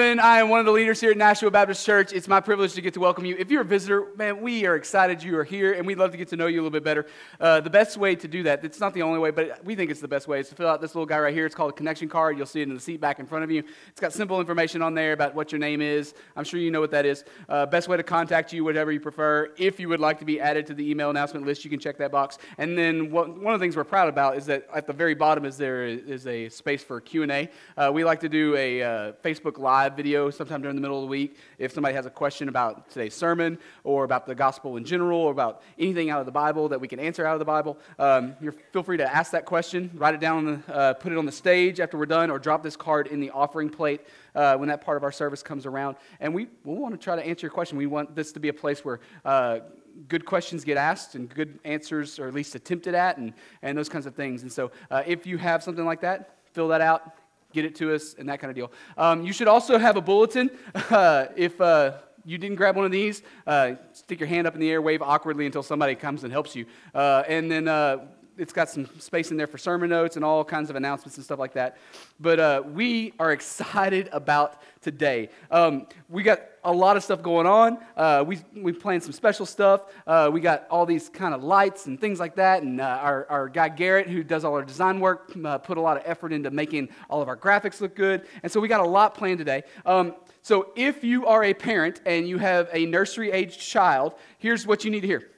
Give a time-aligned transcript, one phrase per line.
[0.00, 2.14] I am one of the leaders here at Nashville Baptist Church.
[2.14, 3.36] It's my privilege to get to welcome you.
[3.38, 6.16] If you're a visitor, man, we are excited you are here, and we'd love to
[6.16, 7.04] get to know you a little bit better.
[7.38, 9.90] Uh, the best way to do that, it's not the only way, but we think
[9.90, 11.44] it's the best way, is to fill out this little guy right here.
[11.44, 12.38] It's called a connection card.
[12.38, 13.62] You'll see it in the seat back in front of you.
[13.88, 16.14] It's got simple information on there about what your name is.
[16.34, 17.24] I'm sure you know what that is.
[17.50, 19.50] Uh, best way to contact you, whatever you prefer.
[19.58, 21.98] If you would like to be added to the email announcement list, you can check
[21.98, 22.38] that box.
[22.56, 25.14] And then what, one of the things we're proud about is that at the very
[25.14, 27.50] bottom is there is a space for Q&A.
[27.76, 31.02] Uh, we like to do a uh, Facebook Live video sometime during the middle of
[31.02, 31.36] the week.
[31.58, 35.32] If somebody has a question about today's sermon or about the gospel in general or
[35.32, 38.34] about anything out of the Bible that we can answer out of the Bible, um,
[38.72, 41.32] feel free to ask that question, write it down, the, uh, put it on the
[41.32, 44.00] stage after we're done, or drop this card in the offering plate
[44.34, 45.96] uh, when that part of our service comes around.
[46.20, 47.78] And we, we want to try to answer your question.
[47.78, 49.60] We want this to be a place where uh,
[50.08, 53.88] good questions get asked and good answers, or at least attempted at, and, and those
[53.88, 54.42] kinds of things.
[54.42, 57.14] And so uh, if you have something like that, fill that out,
[57.52, 58.72] get it to us, and that kind of deal.
[58.96, 60.50] Um, you should also have a bulletin.
[60.90, 61.92] Uh, if uh,
[62.24, 65.02] you didn't grab one of these, uh, stick your hand up in the air, wave
[65.02, 66.66] awkwardly until somebody comes and helps you.
[66.94, 67.98] Uh, and then uh,
[68.40, 71.24] it's got some space in there for sermon notes and all kinds of announcements and
[71.24, 71.76] stuff like that.
[72.18, 75.28] But uh, we are excited about today.
[75.50, 77.78] Um, we got a lot of stuff going on.
[77.96, 79.82] Uh, we we planned some special stuff.
[80.06, 82.62] Uh, we got all these kind of lights and things like that.
[82.62, 85.80] And uh, our our guy Garrett, who does all our design work, uh, put a
[85.80, 88.26] lot of effort into making all of our graphics look good.
[88.42, 89.64] And so we got a lot planned today.
[89.84, 94.66] Um, so if you are a parent and you have a nursery aged child, here's
[94.66, 95.28] what you need to hear.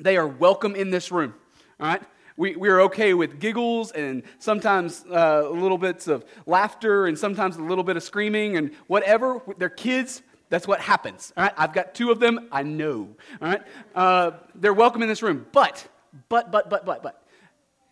[0.00, 1.34] They are welcome in this room.
[1.80, 2.02] All right?
[2.36, 7.62] We, we're okay with giggles and sometimes uh, little bits of laughter and sometimes a
[7.62, 9.40] little bit of screaming and whatever.
[9.56, 10.22] They're kids.
[10.50, 11.32] That's what happens.
[11.36, 11.54] All right.
[11.56, 12.48] I've got two of them.
[12.50, 13.08] I know.
[13.40, 13.62] All right.
[13.94, 15.46] Uh, they're welcome in this room.
[15.52, 15.86] But,
[16.28, 17.23] but, but, but, but, but,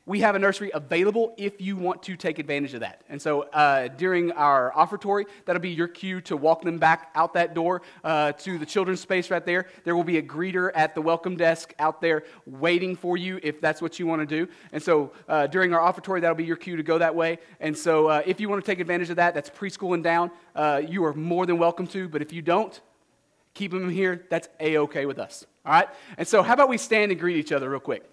[0.05, 3.03] we have a nursery available if you want to take advantage of that.
[3.09, 7.35] And so uh, during our offertory, that'll be your cue to walk them back out
[7.35, 9.67] that door uh, to the children's space right there.
[9.85, 13.61] There will be a greeter at the welcome desk out there waiting for you if
[13.61, 14.51] that's what you want to do.
[14.73, 17.39] And so uh, during our offertory, that'll be your cue to go that way.
[17.61, 20.33] And so uh, if you want to take advantage of that, that's preschool and down.
[20.57, 22.09] Uh, you are more than welcome to.
[22.09, 22.79] But if you don't,
[23.55, 24.27] keep them here.
[24.31, 25.47] That's a okay with us.
[25.65, 25.89] All right.
[26.19, 28.12] And so how about we stand and greet each other real quick?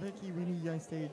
[0.00, 1.10] Vicky, we need you on stage.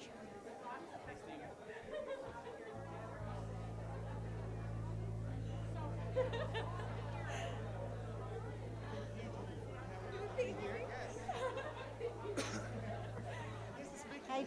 [14.27, 14.45] Hi,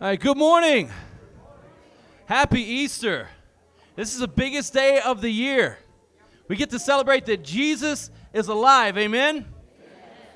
[0.00, 0.90] All right, good morning.
[2.26, 3.28] Happy Easter.
[3.94, 5.78] This is the biggest day of the year.
[6.48, 8.98] We get to celebrate that Jesus is alive.
[8.98, 9.51] Amen?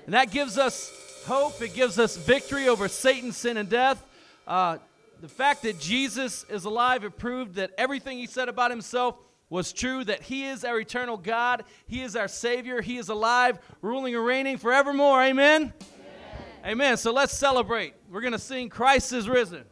[0.06, 0.92] And that gives us
[1.26, 1.60] hope.
[1.60, 4.02] It gives us victory over Satan, sin, and death.
[4.46, 4.78] Uh,
[5.20, 9.16] the fact that Jesus is alive, it proved that everything he said about himself
[9.50, 11.64] was true, that he is our eternal God.
[11.86, 12.80] He is our Savior.
[12.80, 15.22] He is alive, ruling and reigning forevermore.
[15.22, 15.72] Amen?
[16.64, 16.96] Amen.
[16.96, 17.94] So let's celebrate.
[18.08, 19.64] We're going to sing Christ is risen.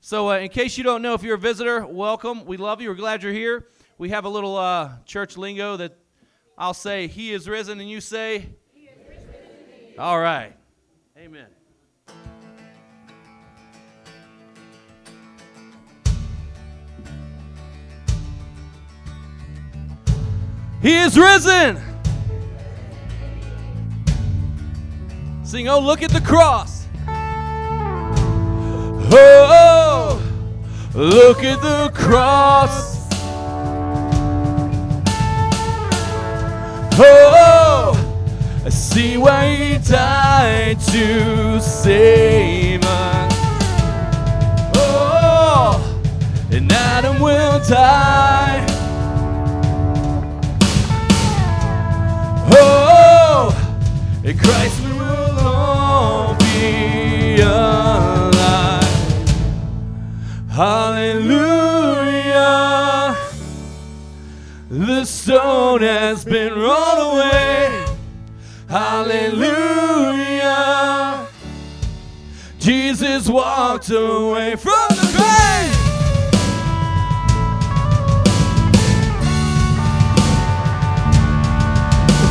[0.00, 2.44] So, uh, in case you don't know, if you're a visitor, welcome.
[2.44, 2.88] We love you.
[2.90, 3.68] We're glad you're here.
[3.96, 5.96] We have a little uh, church lingo that
[6.58, 8.48] I'll say, He is risen, and you say,
[10.02, 10.52] All right.
[11.16, 11.46] Amen.
[20.82, 21.80] He is risen.
[25.44, 26.88] Sing, oh, look at the cross.
[29.12, 30.20] Oh,
[30.96, 33.08] look at the cross.
[36.98, 37.51] Oh,
[38.64, 43.32] I see why he died to save us.
[44.76, 46.00] Oh,
[46.52, 48.64] and Adam will die.
[52.52, 53.50] Oh,
[54.22, 58.84] in Christ we will all be alive.
[60.48, 61.56] Hallelujah.
[64.70, 67.81] The stone has been rolled away.
[68.72, 70.32] Hallelujah.
[72.58, 75.76] Jesus walked away from the grave.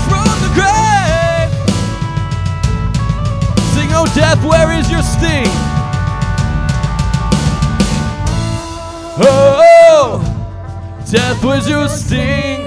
[0.09, 1.51] from the grave.
[3.75, 5.45] Sing, oh death, where is your sting?
[9.19, 9.61] Oh, oh,
[9.91, 11.05] oh.
[11.11, 12.60] death, where's your sting?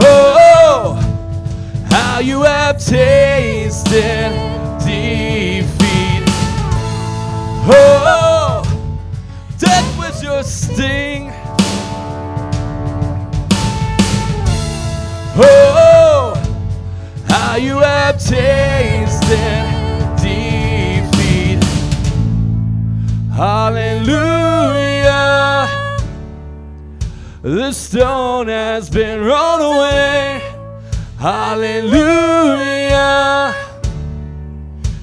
[0.00, 0.94] Oh,
[1.90, 4.30] how you have tasted
[4.80, 6.24] defeat.
[7.64, 8.62] Oh,
[9.58, 11.30] death, where's your sting?
[15.34, 16.34] Oh,
[17.28, 19.64] how you have tasted
[20.16, 21.62] defeat.
[23.34, 24.31] Hallelujah.
[27.42, 30.40] The stone has been rolled away.
[31.18, 31.92] Hallelujah.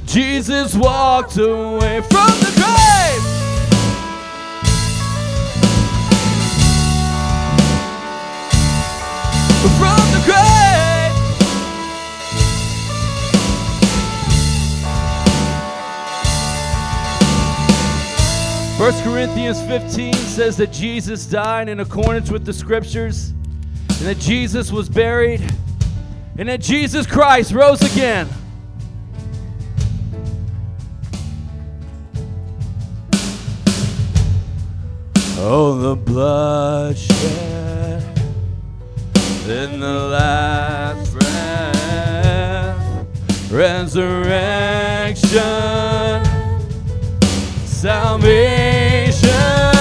[0.06, 3.24] Jesus walked away from the grave.
[9.78, 10.59] From the grave.
[18.80, 23.32] First Corinthians 15 says that Jesus died in accordance with the scriptures,
[23.90, 25.42] and that Jesus was buried,
[26.38, 28.30] and that Jesus Christ rose again.
[35.40, 37.02] Oh, the bloodshed
[39.46, 42.82] in the last breath,
[43.52, 45.40] resurrection,
[47.82, 49.79] salvation.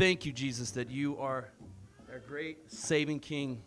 [0.00, 1.50] Thank you, Jesus, that you are
[2.10, 3.60] our great saving King.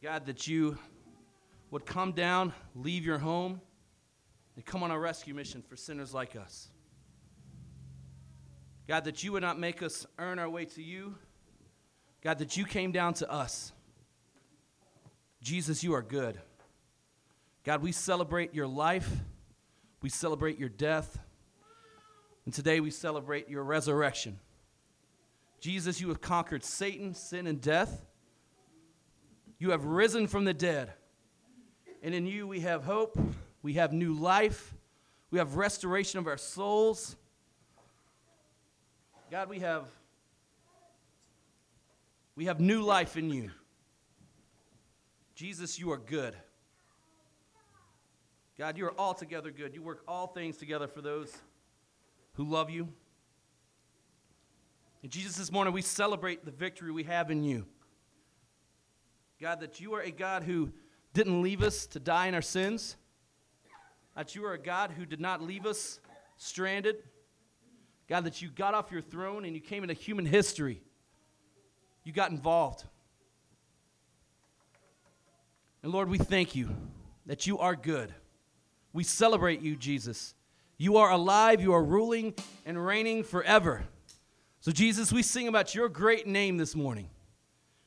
[0.00, 0.78] God, that you
[1.72, 3.60] would come down, leave your home,
[4.54, 6.68] and come on a rescue mission for sinners like us.
[8.86, 11.16] God, that you would not make us earn our way to you.
[12.22, 13.72] God, that you came down to us.
[15.42, 16.38] Jesus, you are good.
[17.64, 19.10] God, we celebrate your life,
[20.00, 21.18] we celebrate your death,
[22.44, 24.38] and today we celebrate your resurrection.
[25.60, 28.04] Jesus, you have conquered Satan, sin, and death.
[29.58, 30.92] You have risen from the dead.
[32.02, 33.18] And in you we have hope,
[33.62, 34.74] we have new life,
[35.30, 37.16] we have restoration of our souls.
[39.30, 39.84] God, we have
[42.36, 43.50] we have new life in you.
[45.34, 46.36] Jesus, you are good.
[48.58, 49.74] God, you are altogether good.
[49.74, 51.34] You work all things together for those
[52.34, 52.88] who love you.
[55.06, 57.64] And Jesus, this morning we celebrate the victory we have in you.
[59.40, 60.72] God, that you are a God who
[61.14, 62.96] didn't leave us to die in our sins,
[64.16, 66.00] that you are a God who did not leave us
[66.38, 66.96] stranded.
[68.08, 70.82] God, that you got off your throne and you came into human history.
[72.02, 72.82] You got involved.
[75.84, 76.74] And Lord, we thank you
[77.26, 78.12] that you are good.
[78.92, 80.34] We celebrate you, Jesus.
[80.78, 82.34] You are alive, you are ruling
[82.64, 83.84] and reigning forever.
[84.66, 87.08] So, Jesus, we sing about your great name this morning.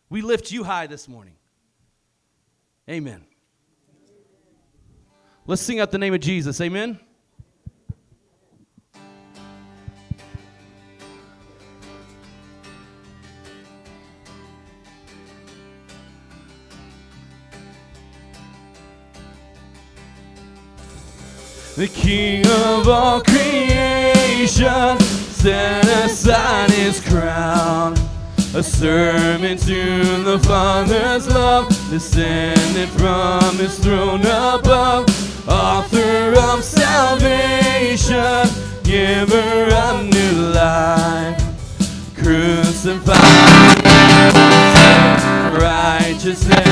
[0.10, 1.34] We lift you high this morning.
[2.90, 3.26] Amen.
[5.46, 6.62] Let's sing out the name of Jesus.
[6.62, 6.98] Amen.
[21.76, 24.98] The King of all creation
[25.40, 27.94] set aside his crown.
[28.56, 35.08] A sermon to the Father's love, descended from his throne above.
[35.48, 38.50] Author of salvation,
[38.84, 41.42] giver of new life.
[42.18, 43.16] Crucified,
[45.62, 46.69] righteousness.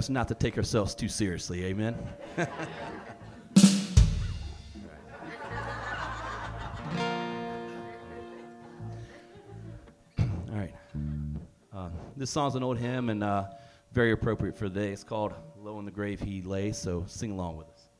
[0.00, 1.66] us not to take ourselves too seriously.
[1.66, 1.94] Amen.
[2.38, 2.46] All
[10.52, 10.74] right.
[11.70, 13.44] Uh, this song's an old hymn and uh,
[13.92, 14.90] very appropriate for today.
[14.90, 17.90] It's called Low in the Grave He Lay, so sing along with us.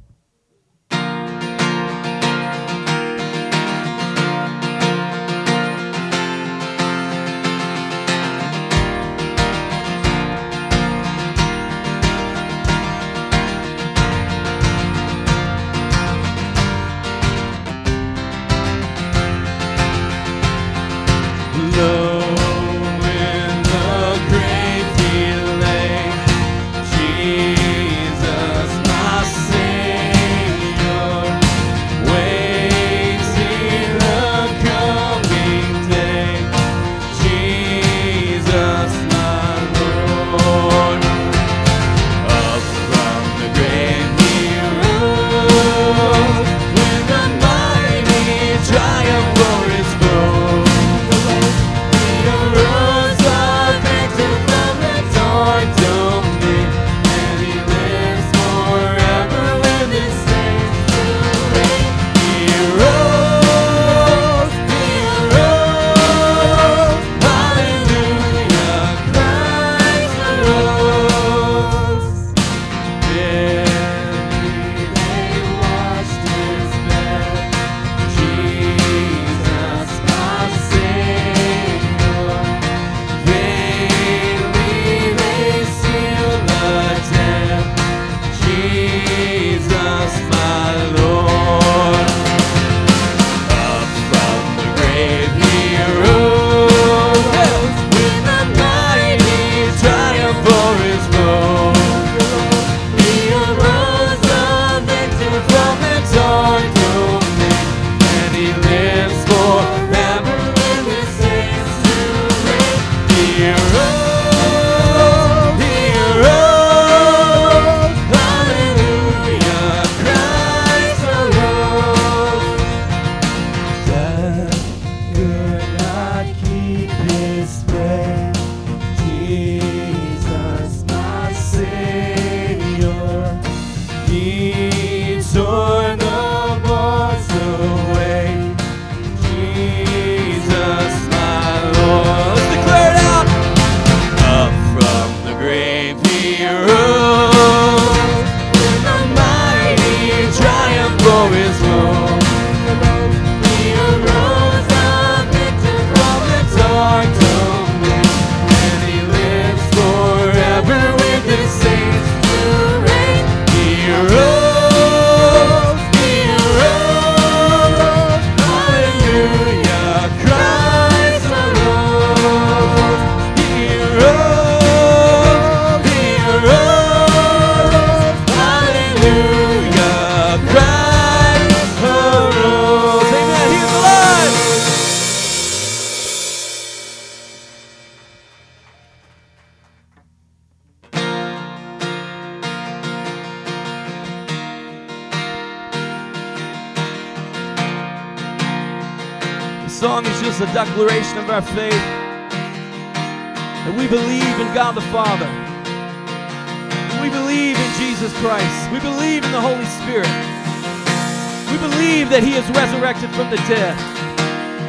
[213.15, 213.77] from the dead.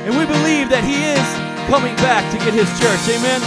[0.05, 1.27] And we believe that He is
[1.69, 3.03] coming back to get His church.
[3.09, 3.41] Amen.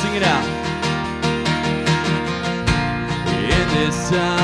[0.00, 0.46] Sing it out.
[3.44, 4.37] In this time.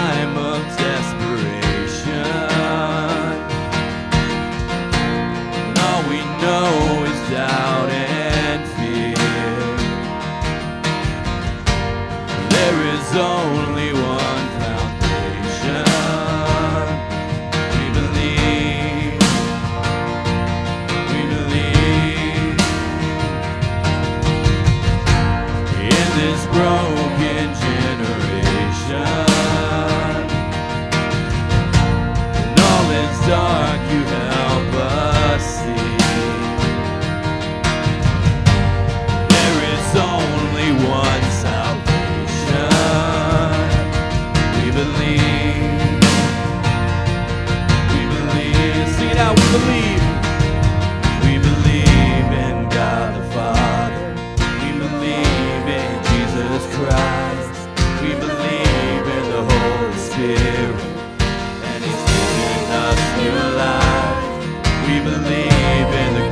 [65.65, 66.24] believe in the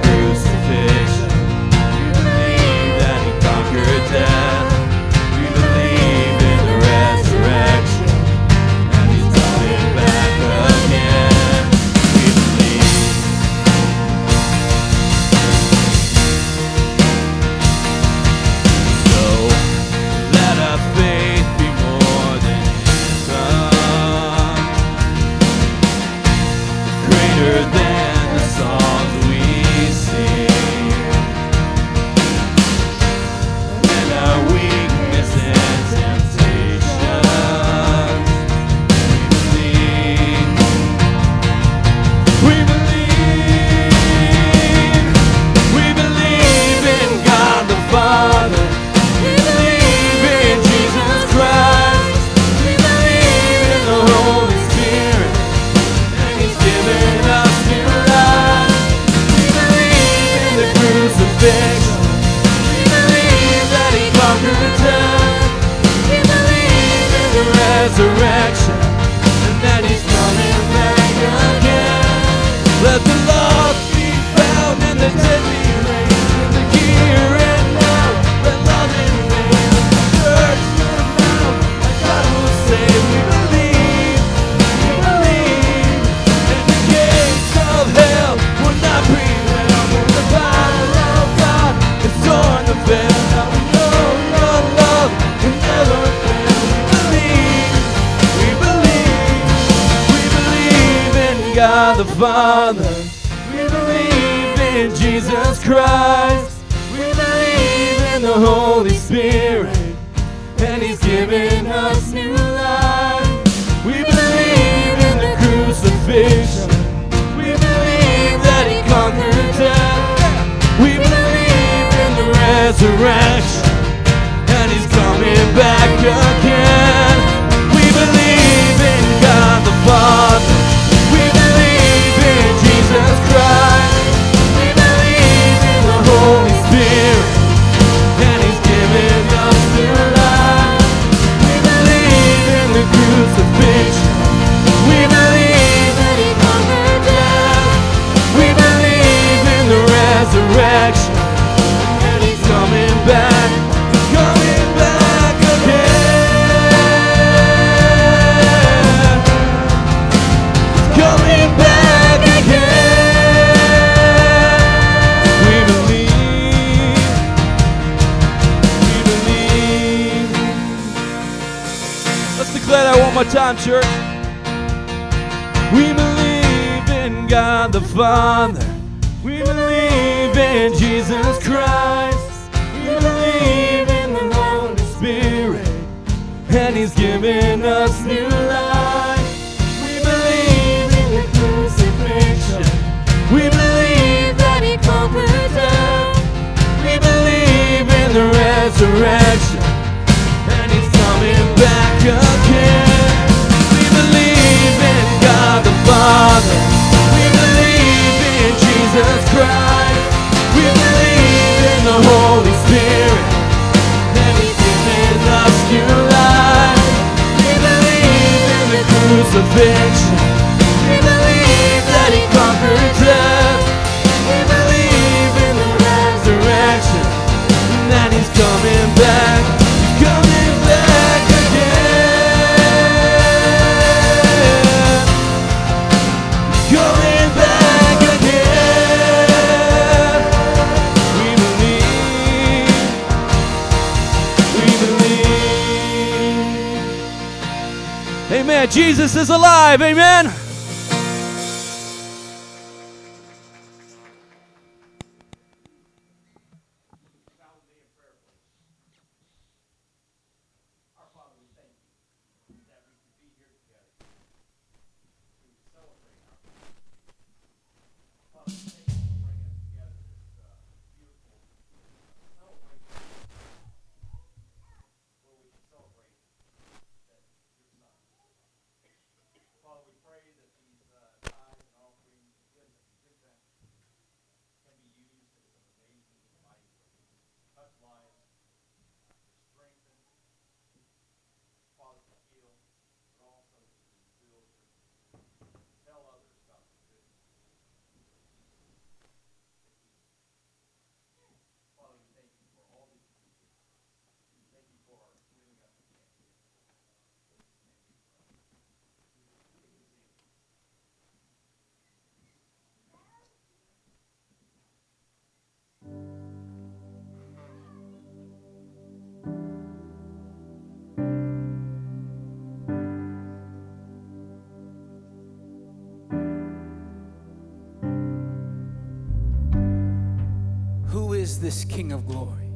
[331.22, 332.50] is this King of glory.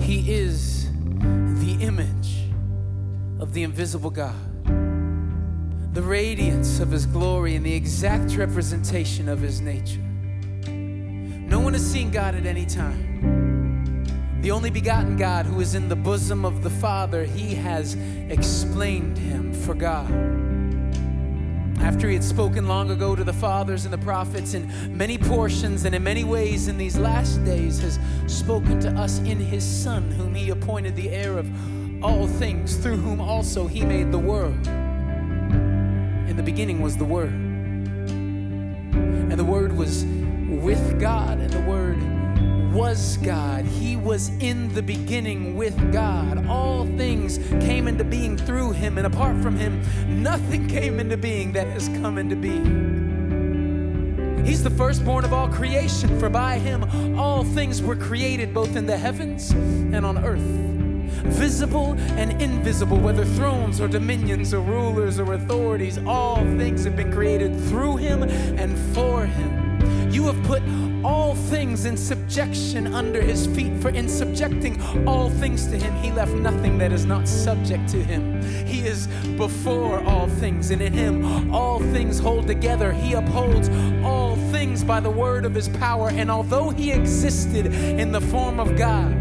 [0.00, 0.88] He is
[1.58, 2.44] the image
[3.40, 4.64] of the invisible God,
[5.94, 9.98] the radiance of His glory, and the exact representation of His nature.
[10.70, 14.04] No one has seen God at any time.
[14.42, 17.94] The only begotten God who is in the bosom of the Father, He has
[18.28, 20.08] explained Him for God.
[21.80, 25.84] After he had spoken long ago to the fathers and the prophets in many portions
[25.84, 30.10] and in many ways in these last days, has spoken to us in his Son,
[30.10, 31.48] whom he appointed the heir of
[32.02, 34.66] all things, through whom also he made the world.
[36.28, 37.32] In the beginning was the Word.
[37.32, 40.04] And the Word was
[40.48, 41.98] with God, and the Word
[42.76, 43.64] was God.
[43.64, 46.46] He was in the beginning with God.
[46.46, 49.82] All things came into being through him, and apart from him,
[50.22, 53.24] nothing came into being that has come into being.
[54.44, 58.84] He's the firstborn of all creation, for by him all things were created, both in
[58.84, 60.66] the heavens and on earth
[61.26, 67.10] visible and invisible, whether thrones or dominions or rulers or authorities, all things have been
[67.10, 69.75] created through him and for him.
[70.16, 70.62] You have put
[71.04, 76.10] all things in subjection under his feet, for in subjecting all things to him, he
[76.10, 78.40] left nothing that is not subject to him.
[78.64, 82.94] He is before all things, and in him all things hold together.
[82.94, 83.68] He upholds
[84.02, 88.58] all things by the word of his power, and although he existed in the form
[88.58, 89.12] of God,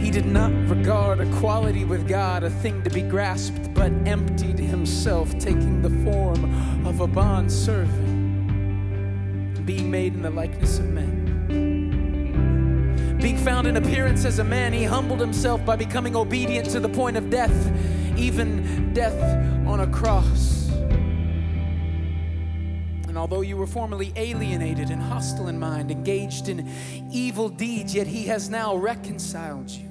[0.00, 5.36] he did not regard equality with God a thing to be grasped, but emptied himself,
[5.40, 8.03] taking the form of a bond servant,
[9.64, 11.34] being made in the likeness of men.
[13.20, 16.88] Being found in appearance as a man, he humbled himself by becoming obedient to the
[16.90, 17.72] point of death,
[18.18, 19.18] even death
[19.66, 20.68] on a cross.
[23.08, 26.70] And although you were formerly alienated and hostile in mind, engaged in
[27.10, 29.88] evil deeds, yet he has now reconciled you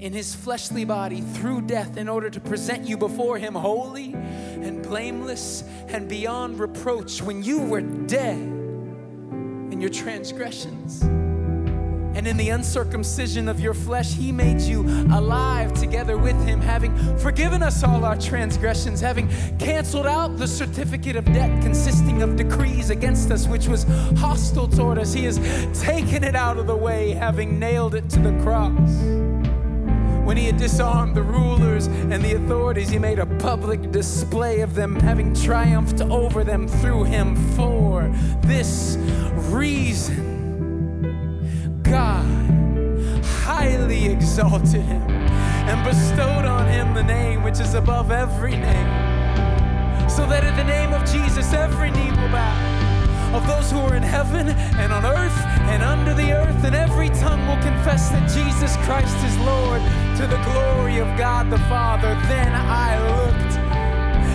[0.00, 4.82] in his fleshly body through death in order to present you before him holy and
[4.82, 8.55] blameless and beyond reproach when you were dead
[9.76, 11.02] in your transgressions.
[11.02, 14.80] And in the uncircumcision of your flesh, he made you
[15.12, 21.14] alive together with him, having forgiven us all our transgressions, having canceled out the certificate
[21.14, 23.82] of debt consisting of decrees against us, which was
[24.16, 25.12] hostile toward us.
[25.12, 25.36] He has
[25.78, 29.25] taken it out of the way, having nailed it to the cross.
[30.26, 34.74] When he had disarmed the rulers and the authorities, he made a public display of
[34.74, 37.36] them, having triumphed over them through him.
[37.54, 38.96] For this
[39.52, 40.18] reason,
[41.84, 42.26] God
[43.44, 50.26] highly exalted him and bestowed on him the name which is above every name, so
[50.26, 52.85] that in the name of Jesus every knee will bow
[53.34, 55.38] of those who are in heaven and on earth
[55.72, 59.82] and under the earth, and every tongue will confess that Jesus Christ is Lord
[60.16, 62.14] to the glory of God the Father.
[62.28, 63.56] Then I looked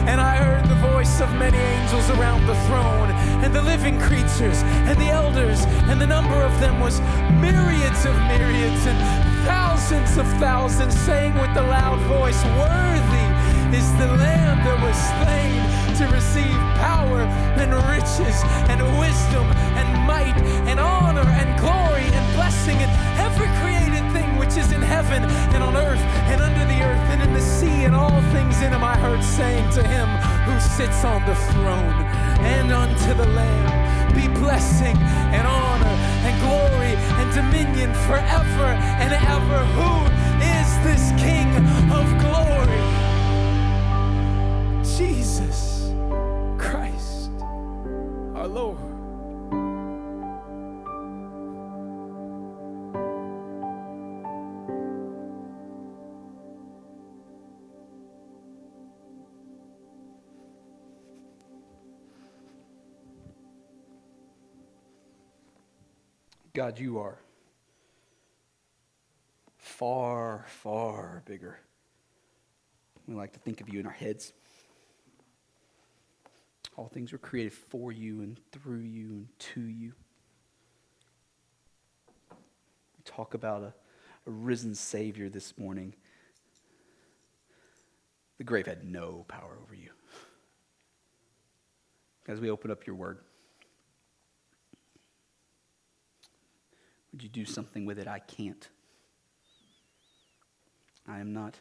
[0.10, 3.12] and I heard the voice of many angels around the throne,
[3.44, 7.00] and the living creatures, and the elders, and the number of them was
[7.40, 8.98] myriads of myriads and
[9.46, 13.28] thousands of thousands, saying with a loud voice, Worthy
[13.78, 15.61] is the Lamb that was slain
[18.12, 19.46] riches and wisdom
[19.80, 20.36] and might
[20.68, 25.64] and honor and glory and blessing and every created thing which is in heaven and
[25.64, 28.84] on earth and under the earth and in the sea and all things in him.
[28.84, 30.08] I heard saying to him
[30.46, 31.96] who sits on the throne
[32.44, 34.98] and unto the Lamb be blessing
[35.36, 35.96] and honor
[36.28, 38.68] and glory and dominion forever
[39.00, 39.60] and ever.
[39.80, 39.94] Who
[40.60, 41.48] is this King
[41.92, 42.82] of glory?
[44.84, 45.71] Jesus
[66.54, 67.18] God, you are
[69.58, 71.60] far, far bigger.
[73.08, 74.34] We like to think of you in our heads.
[76.76, 79.94] All things were created for you and through you and to you.
[82.32, 83.74] We talk about a,
[84.28, 85.94] a risen Savior this morning.
[88.38, 89.92] The grave had no power over you.
[92.28, 93.20] As we open up your word,
[97.12, 98.08] would you do something with it?
[98.08, 98.68] I can't.
[101.08, 101.60] I am not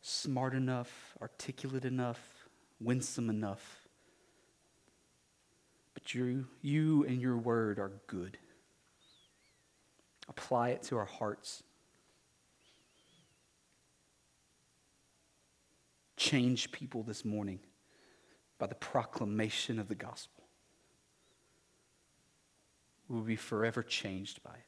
[0.00, 2.20] smart enough, articulate enough,
[2.80, 3.88] winsome enough.
[5.94, 8.38] But you, you and your word are good.
[10.28, 11.62] Apply it to our hearts.
[16.16, 17.60] Change people this morning
[18.58, 20.37] by the proclamation of the gospel.
[23.08, 24.66] We will be forever changed by it.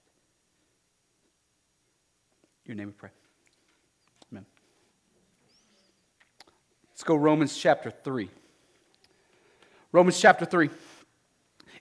[2.66, 3.10] Your name we pray.
[4.32, 4.46] Amen.
[6.90, 8.30] Let's go Romans chapter 3.
[9.92, 10.70] Romans chapter 3.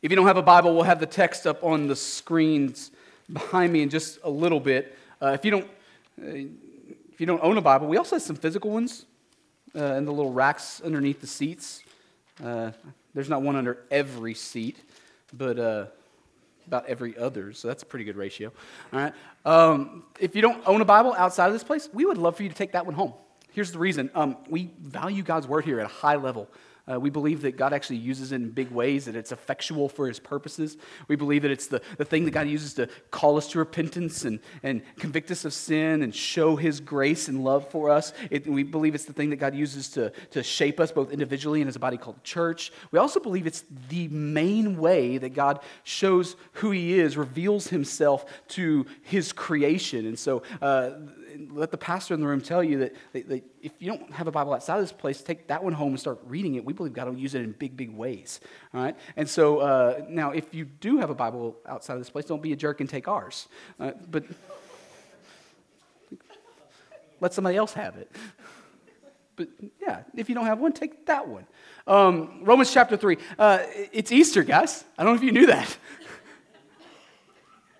[0.01, 2.91] If you don't have a Bible, we'll have the text up on the screens
[3.31, 4.97] behind me in just a little bit.
[5.21, 5.69] Uh, if you don't
[6.17, 9.05] if you don't own a Bible, we also have some physical ones
[9.75, 11.83] uh, in the little racks underneath the seats.
[12.43, 12.71] Uh,
[13.13, 14.77] there's not one under every seat,
[15.33, 15.85] but uh,
[16.69, 18.51] about every other, so that's a pretty good ratio.
[18.93, 19.13] All right.
[19.43, 22.43] Um, if you don't own a Bible outside of this place, we would love for
[22.43, 23.13] you to take that one home.
[23.51, 26.47] Here's the reason um, we value God's word here at a high level.
[26.89, 30.07] Uh, we believe that God actually uses it in big ways, that it's effectual for
[30.07, 30.77] his purposes.
[31.07, 34.25] We believe that it's the, the thing that God uses to call us to repentance
[34.25, 38.13] and, and convict us of sin and show his grace and love for us.
[38.31, 41.61] It, we believe it's the thing that God uses to, to shape us both individually
[41.61, 42.71] and as a body called church.
[42.91, 48.25] We also believe it's the main way that God shows who he is, reveals himself
[48.49, 50.05] to his creation.
[50.05, 50.91] And so, uh,
[51.51, 54.27] let the pastor in the room tell you that, that, that, if you don't have
[54.27, 56.65] a Bible outside of this place, take that one home and start reading it.
[56.65, 58.39] We believe God will use it in big, big ways.
[58.73, 58.95] All right?
[59.15, 62.41] And so uh, now, if you do have a Bible outside of this place, don't
[62.41, 63.47] be a jerk and take ours.
[63.79, 64.25] Uh, but
[67.19, 68.11] let somebody else have it.
[69.35, 69.47] But
[69.81, 71.45] yeah, if you don't have one, take that one.
[71.87, 73.17] Um, Romans chapter 3.
[73.37, 73.59] Uh,
[73.93, 74.83] it's Easter, guys.
[74.97, 75.77] I don't know if you knew that.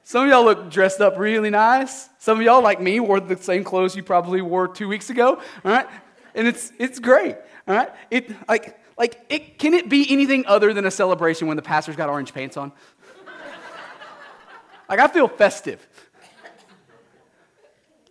[0.09, 2.09] Some of y'all look dressed up really nice.
[2.17, 5.39] Some of y'all, like me, wore the same clothes you probably wore two weeks ago.
[5.63, 5.85] All right,
[6.33, 7.35] and it's it's great.
[7.67, 11.57] All right, it like like it can it be anything other than a celebration when
[11.57, 12.71] the pastor's got orange pants on?
[14.89, 15.87] like I feel festive.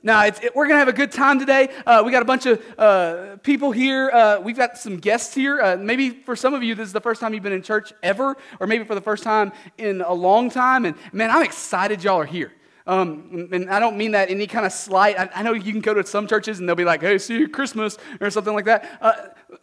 [0.02, 1.70] Now, it, we're going to have a good time today.
[1.84, 4.10] Uh, we got a bunch of uh, people here.
[4.10, 5.60] Uh, we've got some guests here.
[5.60, 7.92] Uh, maybe for some of you, this is the first time you've been in church
[8.02, 10.84] ever, or maybe for the first time in a long time.
[10.84, 12.52] And man, I'm excited y'all are here.
[12.86, 15.18] Um, and I don't mean that any kind of slight.
[15.18, 17.36] I, I, know you can go to some churches and they'll be like, hey, see
[17.36, 18.98] you at Christmas or something like that.
[19.02, 19.12] Uh,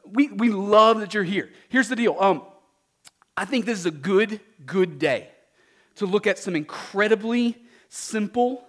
[0.05, 1.49] we, we love that you're here.
[1.69, 2.43] Here's the deal um,
[3.35, 5.29] I think this is a good, good day
[5.95, 7.57] to look at some incredibly
[7.89, 8.67] simple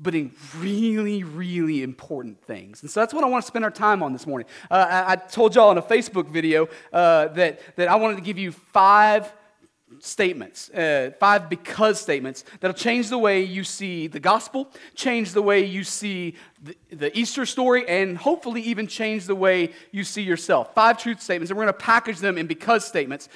[0.00, 2.82] but in really, really important things.
[2.82, 4.48] And so that's what I want to spend our time on this morning.
[4.70, 8.22] Uh, I, I, told y'all in a Facebook video uh, that, that I wanted to
[8.22, 9.32] give you five
[9.98, 15.42] statements, uh, five because statements that'll change the way you see the gospel, change the
[15.42, 20.22] way you see the, the, Easter story, and hopefully even change the way you see
[20.22, 20.74] yourself.
[20.74, 23.28] Five truth statements, and we're going to package them in because statements.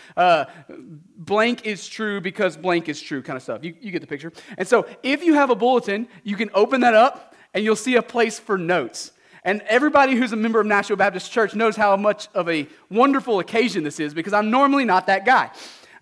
[1.25, 3.65] Blank is true because blank is true kind of stuff.
[3.65, 4.33] You, you get the picture.
[4.59, 7.97] And so if you have a bulletin, you can open that up and you'll see
[7.97, 9.13] a place for notes.
[9.43, 13.39] And everybody who's a member of Nashville Baptist Church knows how much of a wonderful
[13.39, 15.51] occasion this is because I'm normally not that guy.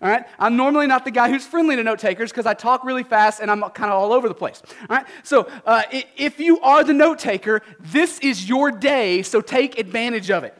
[0.01, 0.25] All right?
[0.37, 3.39] I'm normally not the guy who's friendly to note takers because I talk really fast
[3.39, 4.61] and I'm kind of all over the place.
[4.89, 5.05] All right?
[5.23, 5.83] So uh,
[6.17, 10.57] if you are the note taker, this is your day, so take advantage of it.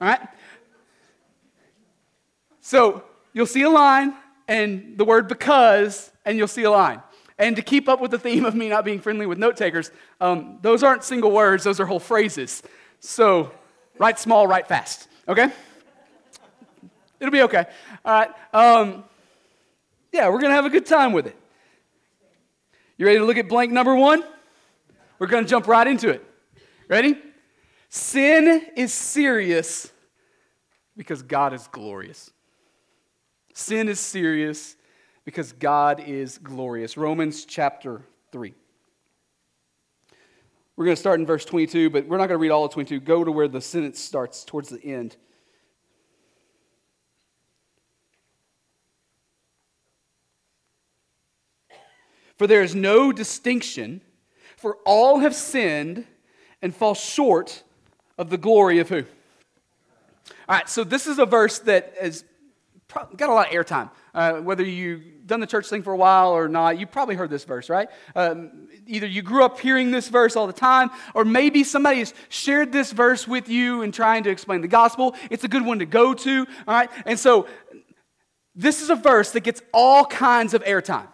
[0.00, 0.20] All right?
[2.60, 3.04] So
[3.36, 4.14] you'll see a line
[4.48, 7.02] and the word because, and you'll see a line.
[7.38, 9.90] And to keep up with the theme of me not being friendly with note takers,
[10.22, 12.62] um, those aren't single words, those are whole phrases.
[13.00, 13.52] So
[13.98, 15.08] write small, write fast.
[15.28, 15.52] Okay?
[17.20, 17.66] It'll be okay.
[18.06, 18.30] All right.
[18.54, 19.04] Um,
[20.12, 21.36] yeah, we're going to have a good time with it.
[22.96, 24.24] You ready to look at blank number one?
[25.18, 26.24] We're going to jump right into it.
[26.88, 27.18] Ready?
[27.90, 29.92] Sin is serious
[30.96, 32.30] because God is glorious.
[33.56, 34.76] Sin is serious
[35.24, 36.98] because God is glorious.
[36.98, 38.52] Romans chapter 3.
[40.76, 42.72] We're going to start in verse 22, but we're not going to read all of
[42.72, 43.00] 22.
[43.00, 45.16] Go to where the sentence starts towards the end.
[52.36, 54.02] For there is no distinction,
[54.58, 56.04] for all have sinned
[56.60, 57.62] and fall short
[58.18, 59.04] of the glory of who?
[60.46, 62.22] All right, so this is a verse that has
[62.94, 63.90] got a lot of airtime.
[64.14, 67.30] Uh, whether you've done the church thing for a while or not, you probably heard
[67.30, 67.88] this verse, right?
[68.14, 72.14] Um, either you grew up hearing this verse all the time, or maybe somebody has
[72.28, 75.14] shared this verse with you and trying to explain the gospel.
[75.30, 76.90] It's a good one to go to, all right?
[77.04, 77.46] And so
[78.54, 81.08] this is a verse that gets all kinds of airtime.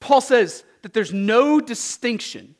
[0.00, 2.54] Paul says that there's no distinction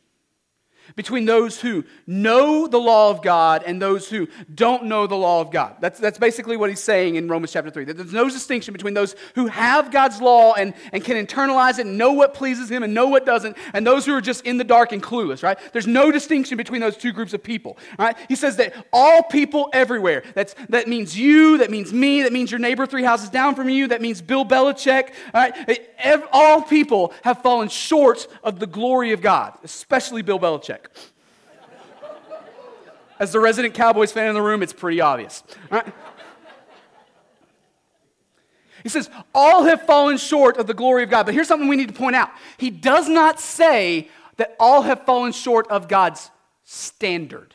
[0.97, 5.41] between those who know the law of God and those who don't know the law
[5.41, 5.76] of God.
[5.80, 7.84] That's, that's basically what he's saying in Romans chapter 3.
[7.84, 11.86] That there's no distinction between those who have God's law and, and can internalize it
[11.86, 14.57] and know what pleases him and know what doesn't, and those who are just in
[14.57, 15.59] the dark and clueless, right?
[15.72, 18.16] There's no distinction between those two groups of people, right?
[18.28, 22.51] He says that all people everywhere, that's, that means you, that means me, that means
[22.51, 25.55] your neighbor three houses down from you, that means Bill Belichick, right?
[26.32, 30.78] All people have fallen short of the glory of God, especially Bill Belichick.
[33.20, 35.43] As the resident Cowboys fan in the room, it's pretty obvious.
[35.70, 35.93] Right?
[38.83, 41.26] He says, All have fallen short of the glory of God.
[41.26, 45.05] But here's something we need to point out He does not say that all have
[45.05, 46.31] fallen short of God's
[46.64, 47.55] standard.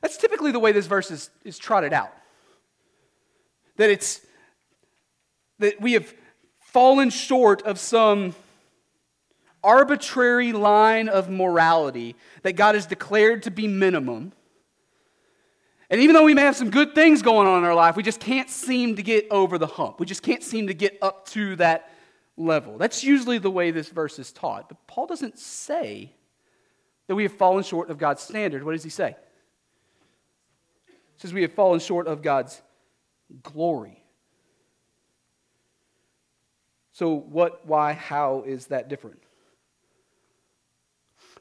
[0.00, 2.12] That's typically the way this verse is, is trotted out.
[3.76, 4.20] That it's
[5.58, 6.14] that we have
[6.60, 8.34] fallen short of some
[9.62, 14.32] arbitrary line of morality that God has declared to be minimum.
[15.90, 18.02] And even though we may have some good things going on in our life, we
[18.02, 20.00] just can't seem to get over the hump.
[20.00, 21.90] We just can't seem to get up to that
[22.36, 22.76] level.
[22.78, 24.68] That's usually the way this verse is taught.
[24.68, 26.12] But Paul doesn't say
[27.06, 28.62] that we have fallen short of God's standard.
[28.64, 29.16] What does he say?
[30.86, 32.60] He says we have fallen short of God's
[33.42, 34.02] glory.
[36.92, 39.22] So, what, why, how is that different?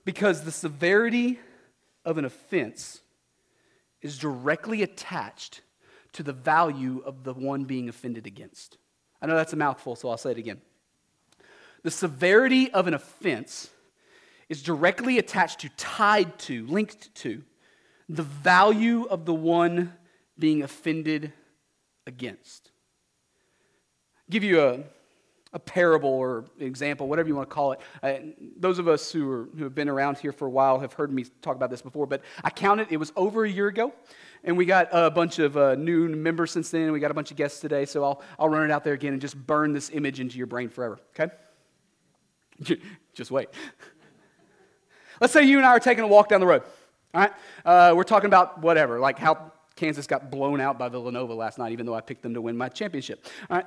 [0.07, 1.37] Because the severity
[2.05, 3.01] of an offense
[4.01, 5.59] is directly attached
[6.13, 8.77] to the value of the one being offended against.
[9.21, 10.61] I know that's a mouthful, so I'll say it again.
[11.83, 13.69] The severity of an offense
[14.47, 17.43] is directly attached to, tied to, linked to
[18.07, 19.91] the value of the one
[20.39, 21.33] being offended
[22.05, 22.71] against.
[24.19, 24.83] I'll give you a,
[25.57, 27.79] a parable or example, whatever you want to call it.
[28.03, 28.13] Uh,
[28.57, 31.11] those of us who, are, who have been around here for a while have heard
[31.11, 33.91] me talk about this before, but I counted, it was over a year ago,
[34.43, 37.15] and we got a bunch of uh, new members since then, and we got a
[37.15, 39.73] bunch of guests today, so I'll, I'll run it out there again and just burn
[39.73, 41.33] this image into your brain forever, okay?
[43.15, 43.49] just wait.
[45.19, 46.61] Let's say you and I are taking a walk down the road.
[47.15, 47.33] All right?
[47.65, 51.71] Uh, we're talking about whatever, like how Kansas got blown out by Villanova last night,
[51.71, 53.25] even though I picked them to win my championship.
[53.49, 53.65] All right?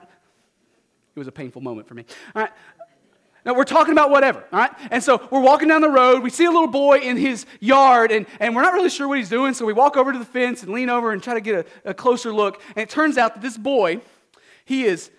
[1.15, 2.05] It was a painful moment for me.
[2.35, 2.53] All right?
[3.45, 4.71] Now, we're talking about whatever, all right?
[4.91, 6.23] And so we're walking down the road.
[6.23, 9.17] We see a little boy in his yard, and, and we're not really sure what
[9.17, 9.55] he's doing.
[9.55, 11.91] So we walk over to the fence and lean over and try to get a,
[11.91, 12.61] a closer look.
[12.77, 14.03] And it turns out that this boy,
[14.67, 15.11] he is,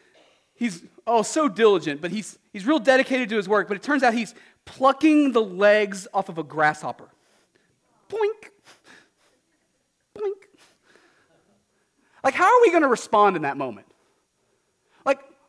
[0.53, 3.67] he's, oh, so diligent, but he's, he's real dedicated to his work.
[3.67, 4.35] But it turns out he's
[4.65, 7.09] plucking the legs off of a grasshopper.
[8.07, 8.49] Boink.
[10.15, 10.43] Boink.
[12.23, 13.87] Like, how are we going to respond in that moment?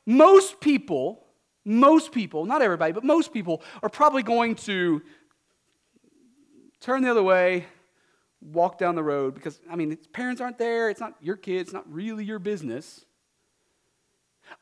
[0.07, 1.25] Most people,
[1.65, 5.03] most people, not everybody, but most people are probably going to
[6.81, 7.67] turn the other way,
[8.41, 10.91] walk down the road because, I mean, parents aren't there.
[10.91, 11.61] It's not your kid.
[11.61, 13.05] It's not really your business.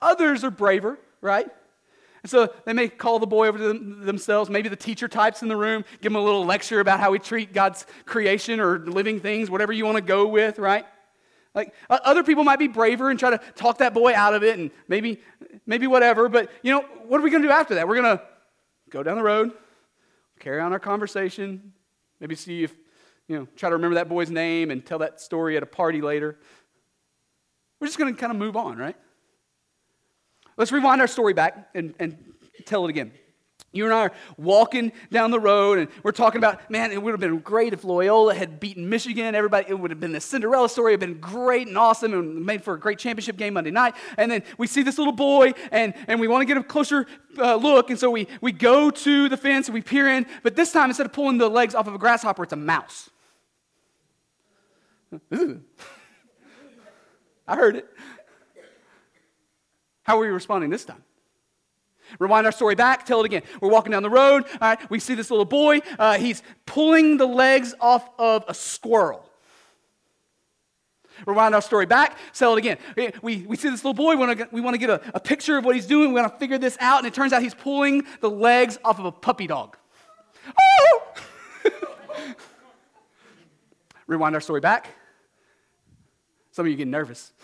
[0.02, 1.48] Others are braver, right?
[2.22, 4.50] And so they may call the boy over to them, themselves.
[4.50, 7.18] Maybe the teacher types in the room, give him a little lecture about how we
[7.18, 10.84] treat God's creation or living things, whatever you want to go with, right?
[11.54, 14.58] Like other people might be braver and try to talk that boy out of it
[14.58, 15.20] and maybe,
[15.66, 16.28] maybe whatever.
[16.28, 17.88] But you know, what are we going to do after that?
[17.88, 18.22] We're going to
[18.90, 19.52] go down the road,
[20.38, 21.72] carry on our conversation,
[22.20, 22.74] maybe see if,
[23.26, 26.00] you know, try to remember that boy's name and tell that story at a party
[26.00, 26.38] later.
[27.80, 28.96] We're just going to kind of move on, right?
[30.56, 32.16] Let's rewind our story back and, and
[32.64, 33.12] tell it again.
[33.72, 37.12] You and I are walking down the road, and we're talking about, man, it would
[37.12, 39.36] have been great if Loyola had beaten Michigan.
[39.36, 42.12] Everybody, it would have been the Cinderella story, it would have been great and awesome,
[42.12, 43.94] and made for a great championship game Monday night.
[44.18, 47.06] And then we see this little boy, and, and we want to get a closer
[47.38, 50.56] uh, look, and so we, we go to the fence and we peer in, but
[50.56, 53.08] this time, instead of pulling the legs off of a grasshopper, it's a mouse.
[57.46, 57.88] I heard it.
[60.02, 61.04] How are we responding this time?
[62.18, 63.42] Rewind our story back, tell it again.
[63.60, 64.44] We're walking down the road.
[64.60, 65.80] All right, we see this little boy.
[65.98, 69.26] Uh, he's pulling the legs off of a squirrel.
[71.26, 72.78] Rewind our story back, tell it again.
[73.22, 74.12] We, we see this little boy.
[74.12, 76.08] We want to get, we want to get a, a picture of what he's doing.
[76.12, 76.98] We want to figure this out.
[76.98, 79.76] And it turns out he's pulling the legs off of a puppy dog.
[80.58, 81.14] Oh!
[84.06, 84.88] Rewind our story back.
[86.52, 87.32] Some of you get nervous.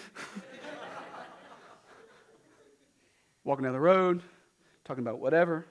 [3.45, 4.23] walking down the road,
[4.87, 5.67] talking about whatever,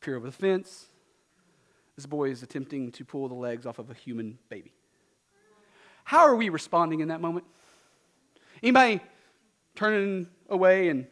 [0.00, 0.86] peer over the fence.
[1.94, 4.72] This boy is attempting to pull the legs off of a human baby.
[6.02, 7.46] How are we responding in that moment?
[8.62, 9.00] Anybody
[9.76, 11.06] turning away and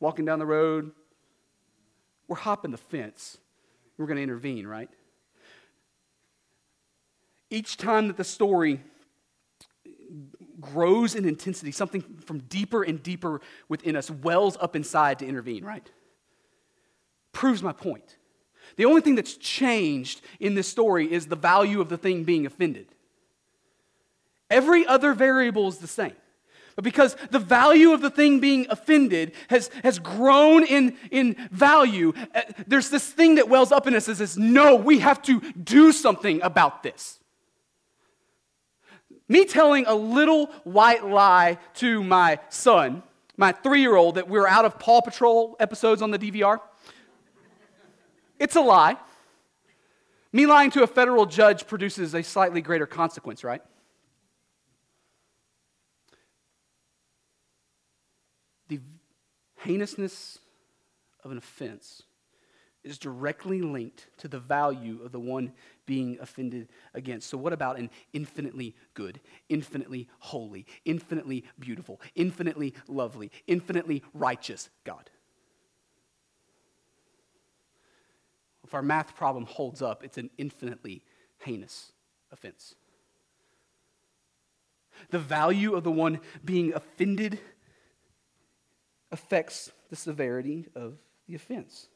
[0.00, 0.90] walking down the road?
[2.26, 3.38] We're hopping the fence.
[3.96, 4.90] We're going to intervene, right?
[7.48, 8.80] Each time that the story
[10.60, 15.64] grows in intensity, something from deeper and deeper within us wells up inside to intervene,
[15.64, 15.88] right?
[17.34, 18.16] Proves my point.
[18.76, 22.46] The only thing that's changed in this story is the value of the thing being
[22.46, 22.86] offended.
[24.50, 26.14] Every other variable is the same.
[26.76, 32.12] But because the value of the thing being offended has, has grown in, in value,
[32.34, 35.40] uh, there's this thing that wells up in us that says, no, we have to
[35.52, 37.20] do something about this.
[39.28, 43.02] Me telling a little white lie to my son,
[43.36, 46.60] my three year old, that we're out of Paw Patrol episodes on the DVR,
[48.44, 48.98] it's a lie.
[50.30, 53.62] Me lying to a federal judge produces a slightly greater consequence, right?
[58.68, 58.80] The
[59.56, 60.40] heinousness
[61.24, 62.02] of an offense
[62.82, 65.50] is directly linked to the value of the one
[65.86, 67.30] being offended against.
[67.30, 75.08] So, what about an infinitely good, infinitely holy, infinitely beautiful, infinitely lovely, infinitely righteous God?
[78.74, 81.02] Our math problem holds up, it's an infinitely
[81.38, 81.92] heinous
[82.32, 82.74] offense.
[85.10, 87.38] The value of the one being offended
[89.12, 90.94] affects the severity of
[91.28, 91.88] the offense.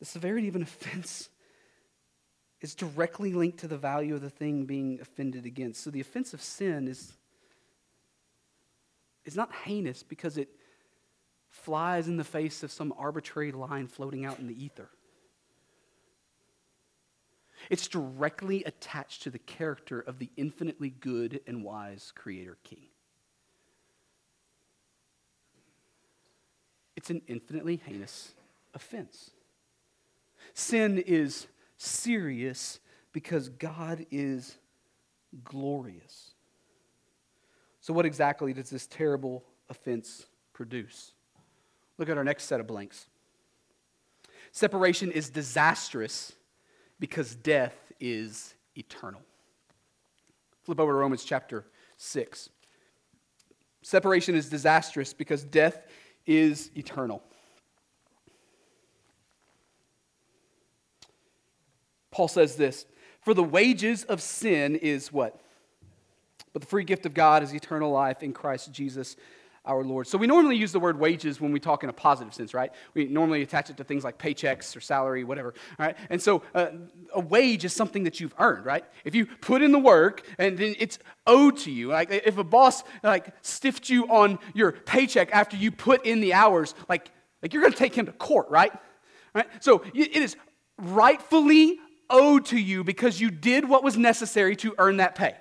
[0.00, 1.28] The severity of an offense
[2.60, 5.84] is directly linked to the value of the thing being offended against.
[5.84, 7.12] So the offense of sin is,
[9.24, 10.48] is not heinous because it
[11.52, 14.88] flies in the face of some arbitrary line floating out in the ether.
[17.70, 22.86] It's directly attached to the character of the infinitely good and wise Creator King.
[26.96, 28.32] It's an infinitely heinous
[28.74, 29.30] offense.
[30.54, 31.46] Sin is
[31.76, 32.80] serious
[33.12, 34.56] because God is
[35.44, 36.32] glorious.
[37.80, 41.12] So, what exactly does this terrible offense produce?
[42.02, 43.06] Look at our next set of blanks.
[44.50, 46.32] Separation is disastrous
[46.98, 49.20] because death is eternal.
[50.64, 51.64] Flip over to Romans chapter
[51.98, 52.48] 6.
[53.82, 55.86] Separation is disastrous because death
[56.26, 57.22] is eternal.
[62.10, 62.84] Paul says this
[63.20, 65.40] For the wages of sin is what?
[66.52, 69.14] But the free gift of God is eternal life in Christ Jesus
[69.64, 70.08] our Lord.
[70.08, 72.72] So we normally use the word wages when we talk in a positive sense, right?
[72.94, 75.96] We normally attach it to things like paychecks or salary, whatever, right?
[76.10, 76.68] And so uh,
[77.14, 78.84] a wage is something that you've earned, right?
[79.04, 82.44] If you put in the work and then it's owed to you, like if a
[82.44, 87.52] boss like stiffed you on your paycheck after you put in the hours, like, like
[87.52, 88.72] you're going to take him to court, right?
[89.32, 89.46] Right?
[89.60, 90.36] So it is
[90.76, 91.78] rightfully
[92.10, 95.34] owed to you because you did what was necessary to earn that pay.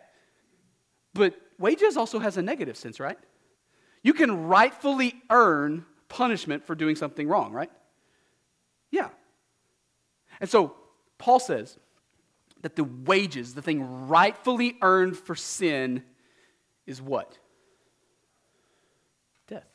[1.13, 3.17] But wages also has a negative sense, right?
[4.04, 7.72] You can rightfully earn punishment for doing something wrong, right?
[8.89, 9.10] Yeah.
[10.39, 10.76] And so
[11.18, 11.78] Paul says
[12.62, 16.04] that the wages, the thing rightfully earned for sin,
[16.86, 17.38] is what?
[19.47, 19.68] Death.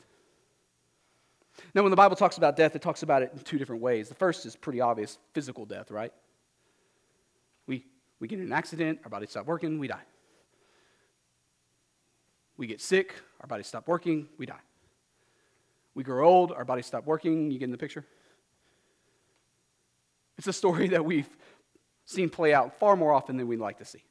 [1.74, 4.08] Now, when the Bible talks about death, it talks about it in two different ways.
[4.08, 6.12] The first is pretty obvious physical death, right?
[7.66, 7.84] We,
[8.20, 10.02] we get in an accident, our body stops working, we die.
[12.56, 14.60] We get sick, our bodies stop working, we die.
[15.94, 17.50] We grow old, our bodies stop working.
[17.50, 18.04] You get in the picture?
[20.36, 21.28] It's a story that we've
[22.04, 24.04] seen play out far more often than we'd like to see.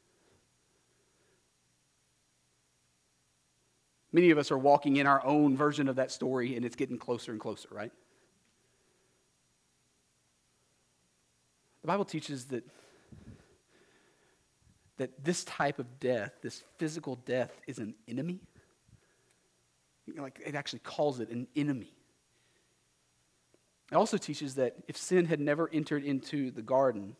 [4.12, 6.98] Many of us are walking in our own version of that story, and it's getting
[6.98, 7.91] closer and closer, right?
[11.82, 12.64] The Bible teaches that,
[14.98, 18.39] that this type of death, this physical death, is an enemy
[20.18, 21.93] like it actually calls it an enemy.
[23.91, 27.16] It also teaches that if sin had never entered into the garden,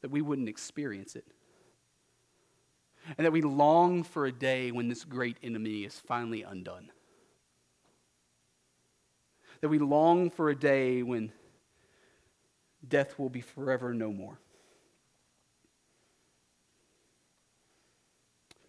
[0.00, 1.24] that we wouldn't experience it.
[3.16, 6.90] And that we long for a day when this great enemy is finally undone.
[9.60, 11.32] That we long for a day when
[12.86, 14.38] death will be forever no more.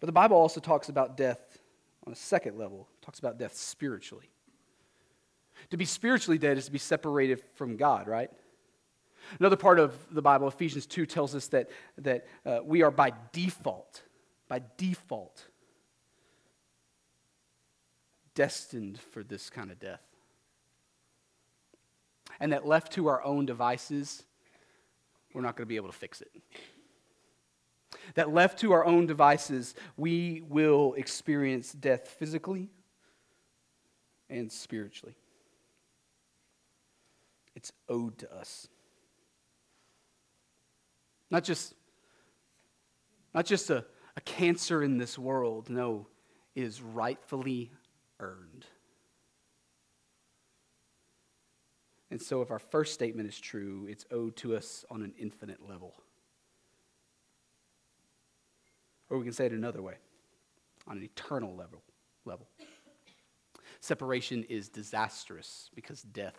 [0.00, 1.58] But the Bible also talks about death
[2.06, 4.30] on a second level, it talks about death spiritually.
[5.68, 8.30] To be spiritually dead is to be separated from God, right?
[9.38, 13.12] Another part of the Bible, Ephesians 2, tells us that, that uh, we are by
[13.32, 14.02] default,
[14.48, 15.46] by default,
[18.34, 20.00] destined for this kind of death.
[22.40, 24.24] And that left to our own devices,
[25.34, 26.30] we're not going to be able to fix it
[28.14, 32.68] that left to our own devices, we will experience death physically
[34.28, 35.16] and spiritually.
[37.54, 38.68] It's owed to us.
[41.30, 41.74] Not just,
[43.34, 43.84] not just a,
[44.16, 46.06] a cancer in this world, no,
[46.54, 47.70] it is rightfully
[48.18, 48.66] earned.
[52.10, 55.68] And so, if our first statement is true, it's owed to us on an infinite
[55.68, 55.94] level.
[59.10, 59.94] Or we can say it another way
[60.86, 61.82] on an eternal level.
[62.24, 62.46] level.
[63.80, 66.38] Separation is disastrous because death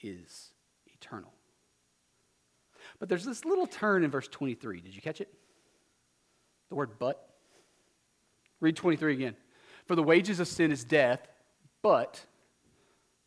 [0.00, 0.50] is
[0.86, 1.32] eternal.
[2.98, 4.80] But there's this little turn in verse 23.
[4.80, 5.32] Did you catch it?
[6.68, 7.28] The word but.
[8.60, 9.36] Read 23 again.
[9.86, 11.26] For the wages of sin is death,
[11.82, 12.24] but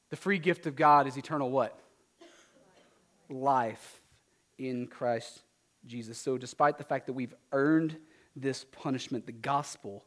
[0.10, 1.78] the free gift of God is eternal what?
[3.30, 4.02] Life
[4.58, 5.42] in Christ
[5.86, 6.18] Jesus.
[6.18, 7.98] So, despite the fact that we've earned
[8.36, 10.06] this punishment, the gospel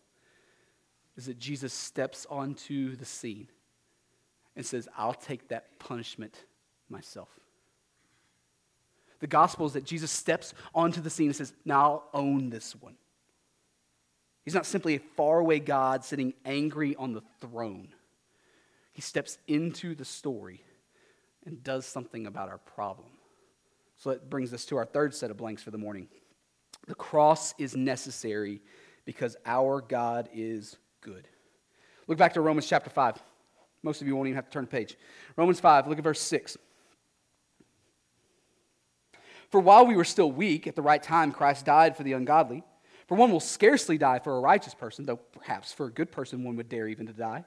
[1.17, 3.49] is that Jesus steps onto the scene
[4.55, 6.45] and says, I'll take that punishment
[6.89, 7.29] myself.
[9.21, 12.77] The gospel is that Jesus steps onto the scene and says, Now I'll own this
[12.77, 12.97] one.
[14.45, 17.89] He's not simply a faraway God sitting angry on the throne.
[18.93, 20.63] He steps into the story
[21.45, 23.09] and does something about our problem.
[23.97, 26.09] So that brings us to our third set of blanks for the morning.
[26.89, 28.63] The cross is necessary
[29.05, 31.29] because our God is good.
[32.07, 33.23] Look back to Romans chapter 5.
[33.83, 34.97] Most of you won't even have to turn the page.
[35.37, 36.57] Romans 5, look at verse 6.
[39.51, 42.65] For while we were still weak, at the right time, Christ died for the ungodly.
[43.07, 46.43] For one will scarcely die for a righteous person, though perhaps for a good person
[46.43, 47.45] one would dare even to die.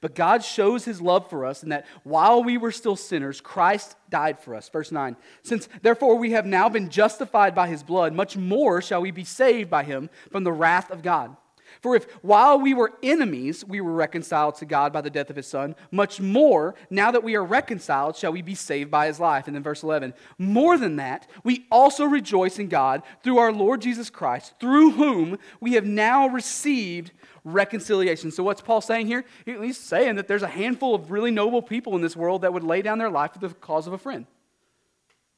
[0.00, 3.96] But God shows his love for us in that while we were still sinners, Christ
[4.10, 4.68] died for us.
[4.68, 9.00] Verse 9 Since therefore we have now been justified by his blood, much more shall
[9.00, 11.36] we be saved by him from the wrath of God.
[11.80, 15.36] For if while we were enemies, we were reconciled to God by the death of
[15.36, 19.18] his son, much more, now that we are reconciled, shall we be saved by his
[19.18, 19.46] life.
[19.46, 23.80] And then verse 11, more than that, we also rejoice in God through our Lord
[23.80, 27.12] Jesus Christ, through whom we have now received
[27.44, 28.30] reconciliation.
[28.30, 29.24] So, what's Paul saying here?
[29.44, 32.64] He's saying that there's a handful of really noble people in this world that would
[32.64, 34.26] lay down their life for the cause of a friend.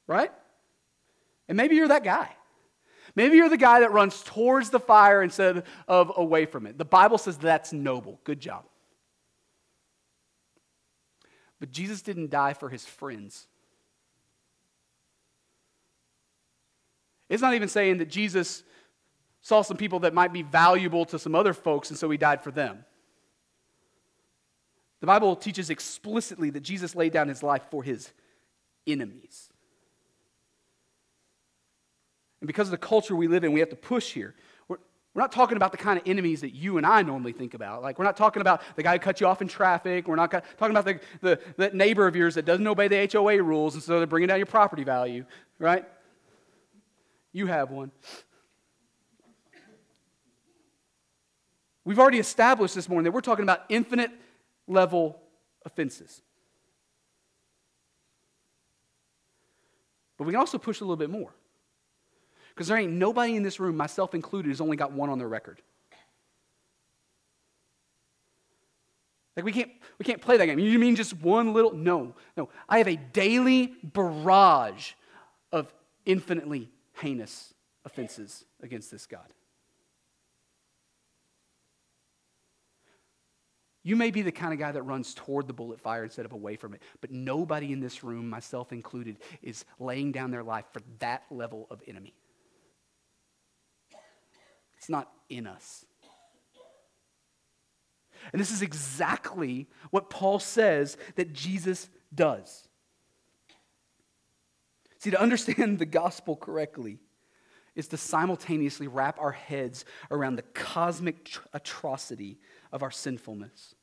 [0.06, 0.30] Right?
[1.48, 2.30] And maybe you're that guy.
[3.16, 6.78] Maybe you're the guy that runs towards the fire instead of away from it.
[6.78, 8.20] The Bible says that's noble.
[8.24, 8.64] Good job.
[11.60, 13.46] But Jesus didn't die for his friends.
[17.28, 18.64] It's not even saying that Jesus
[19.44, 22.42] saw some people that might be valuable to some other folks, and so he died
[22.42, 22.82] for them.
[25.00, 28.10] The Bible teaches explicitly that Jesus laid down his life for his
[28.86, 29.50] enemies.
[32.40, 34.34] And because of the culture we live in, we have to push here.
[34.66, 34.78] We're,
[35.12, 37.82] we're not talking about the kind of enemies that you and I normally think about.
[37.82, 40.08] Like, we're not talking about the guy who cut you off in traffic.
[40.08, 43.42] We're not talking about the, the, the neighbor of yours that doesn't obey the HOA
[43.42, 45.26] rules, and so they're bringing down your property value,
[45.58, 45.84] right?
[47.34, 47.90] You have one.
[51.84, 54.10] We've already established this morning that we're talking about infinite
[54.66, 55.20] level
[55.64, 56.22] offenses.
[60.16, 61.34] But we can also push a little bit more.
[62.54, 65.28] Because there ain't nobody in this room, myself included, who's only got one on their
[65.28, 65.60] record.
[69.36, 70.58] Like we can't we can't play that game.
[70.60, 72.14] You mean just one little no.
[72.36, 72.48] No.
[72.68, 74.92] I have a daily barrage
[75.50, 75.72] of
[76.06, 76.70] infinitely
[77.00, 77.52] heinous
[77.84, 79.26] offenses against this God.
[83.86, 86.32] You may be the kind of guy that runs toward the bullet fire instead of
[86.32, 90.64] away from it, but nobody in this room, myself included, is laying down their life
[90.72, 92.14] for that level of enemy.
[94.78, 95.84] It's not in us.
[98.32, 102.68] And this is exactly what Paul says that Jesus does.
[104.98, 107.00] See, to understand the gospel correctly
[107.74, 112.38] is to simultaneously wrap our heads around the cosmic atrocity
[112.74, 113.76] of our sinfulness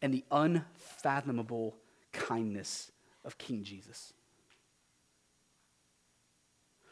[0.00, 1.76] and the unfathomable
[2.12, 2.92] kindness
[3.24, 4.14] of King Jesus.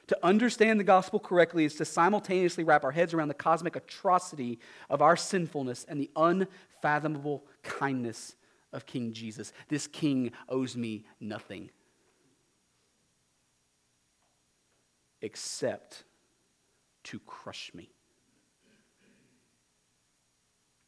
[0.09, 4.59] To understand the gospel correctly is to simultaneously wrap our heads around the cosmic atrocity
[4.91, 8.35] of our sinfulness and the unfathomable kindness
[8.73, 9.53] of King Jesus.
[9.69, 11.71] This king owes me nothing
[15.23, 16.05] except
[17.05, 17.96] to crush me.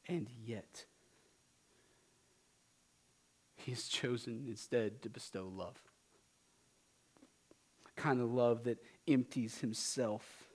[0.08, 0.86] And yet,
[3.56, 5.76] he has chosen instead to bestow love.
[7.86, 10.48] A kind of love that empties himself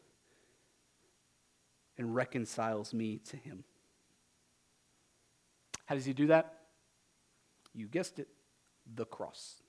[1.98, 3.64] and reconciles me to him.
[5.86, 6.56] How does he do that?
[7.76, 8.30] You guessed it,
[8.96, 9.62] the cross.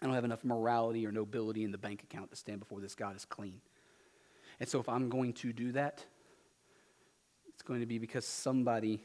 [0.00, 2.94] I don't have enough morality or nobility in the bank account to stand before this
[2.94, 3.60] God as clean.
[4.60, 6.04] And so if I'm going to do that,
[7.68, 9.00] going to be because somebody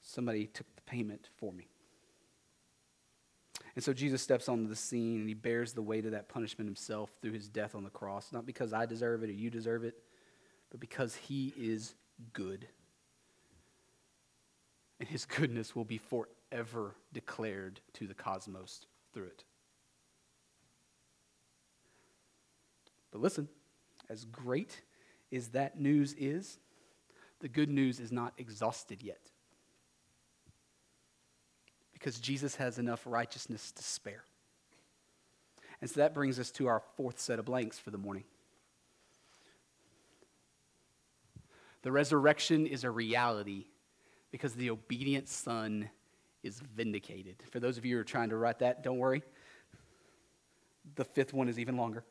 [0.00, 1.68] somebody took the payment for me.
[3.74, 6.66] And so Jesus steps onto the scene and he bears the weight of that punishment
[6.66, 9.84] himself through his death on the cross, not because I deserve it or you deserve
[9.84, 9.94] it,
[10.70, 11.94] but because he is
[12.32, 12.66] good.
[14.98, 19.44] And his goodness will be forever declared to the cosmos through it.
[23.10, 23.48] But listen,
[24.08, 24.80] as great
[25.32, 26.58] as that news is,
[27.40, 29.20] the good news is not exhausted yet.
[31.92, 34.24] Because Jesus has enough righteousness to spare.
[35.80, 38.24] And so that brings us to our fourth set of blanks for the morning.
[41.82, 43.66] The resurrection is a reality
[44.30, 45.88] because the obedient Son
[46.42, 47.36] is vindicated.
[47.50, 49.22] For those of you who are trying to write that, don't worry.
[50.94, 52.04] The fifth one is even longer.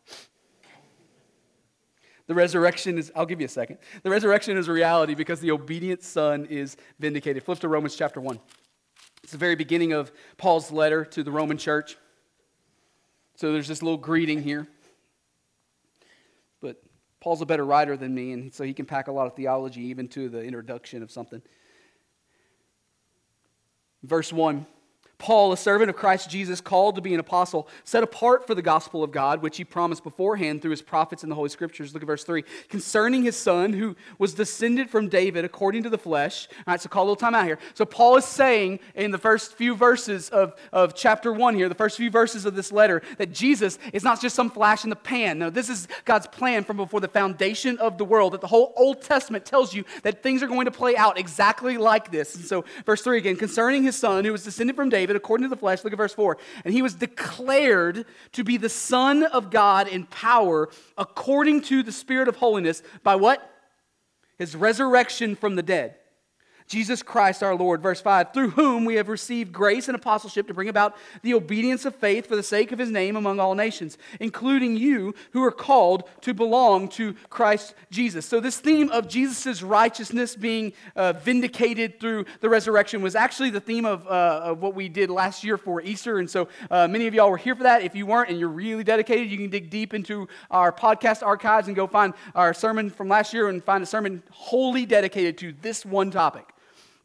[2.27, 3.77] The resurrection is, I'll give you a second.
[4.03, 7.43] The resurrection is a reality because the obedient Son is vindicated.
[7.43, 8.39] Flip to Romans chapter 1.
[9.23, 11.97] It's the very beginning of Paul's letter to the Roman church.
[13.35, 14.67] So there's this little greeting here.
[16.61, 16.81] But
[17.19, 19.81] Paul's a better writer than me, and so he can pack a lot of theology
[19.81, 21.41] even to the introduction of something.
[24.03, 24.65] Verse 1
[25.17, 28.61] Paul, a servant of Christ Jesus, called to be an apostle, set apart for the
[28.61, 31.93] gospel of God, which he promised beforehand through his prophets in the Holy Scriptures.
[31.93, 32.43] Look at verse 3.
[32.69, 36.47] Concerning his son, who was descended from David according to the flesh.
[36.59, 37.59] All right, so call a little time out here.
[37.73, 41.75] So Paul is saying in the first few verses of, of chapter 1 here, the
[41.75, 44.95] first few verses of this letter, that Jesus is not just some flash in the
[44.95, 45.39] pan.
[45.39, 48.73] No, this is God's plan from before the foundation of the world, that the whole
[48.75, 52.35] Old Testament tells you that things are going to play out exactly like this.
[52.35, 55.49] And so, verse 3 again, concerning his son, who was descended from David according to
[55.49, 55.83] the flesh.
[55.83, 56.37] Look at verse 4.
[56.63, 61.91] And he was declared to be the Son of God in power according to the
[61.91, 63.51] Spirit of holiness by what?
[64.39, 65.97] His resurrection from the dead
[66.67, 67.81] Jesus Christ our Lord.
[67.81, 71.85] Verse 5 Through whom we have received grace and apostleship to bring about the obedience
[71.85, 75.51] of faith for the sake of his name among all nations, including you who are
[75.51, 78.25] called to belong to Christ Jesus.
[78.25, 83.59] So, this theme of Jesus' righteousness being uh, vindicated through the resurrection was actually the
[83.59, 86.17] theme of, uh, of what we did last year for Easter.
[86.17, 87.83] And so, uh, many of y'all were here for that.
[87.83, 91.67] If you weren't and you're really dedicated, you can dig deep into our podcast archives
[91.67, 95.53] and go find our sermon from last year and find a sermon wholly dedicated to
[95.61, 96.54] this one topic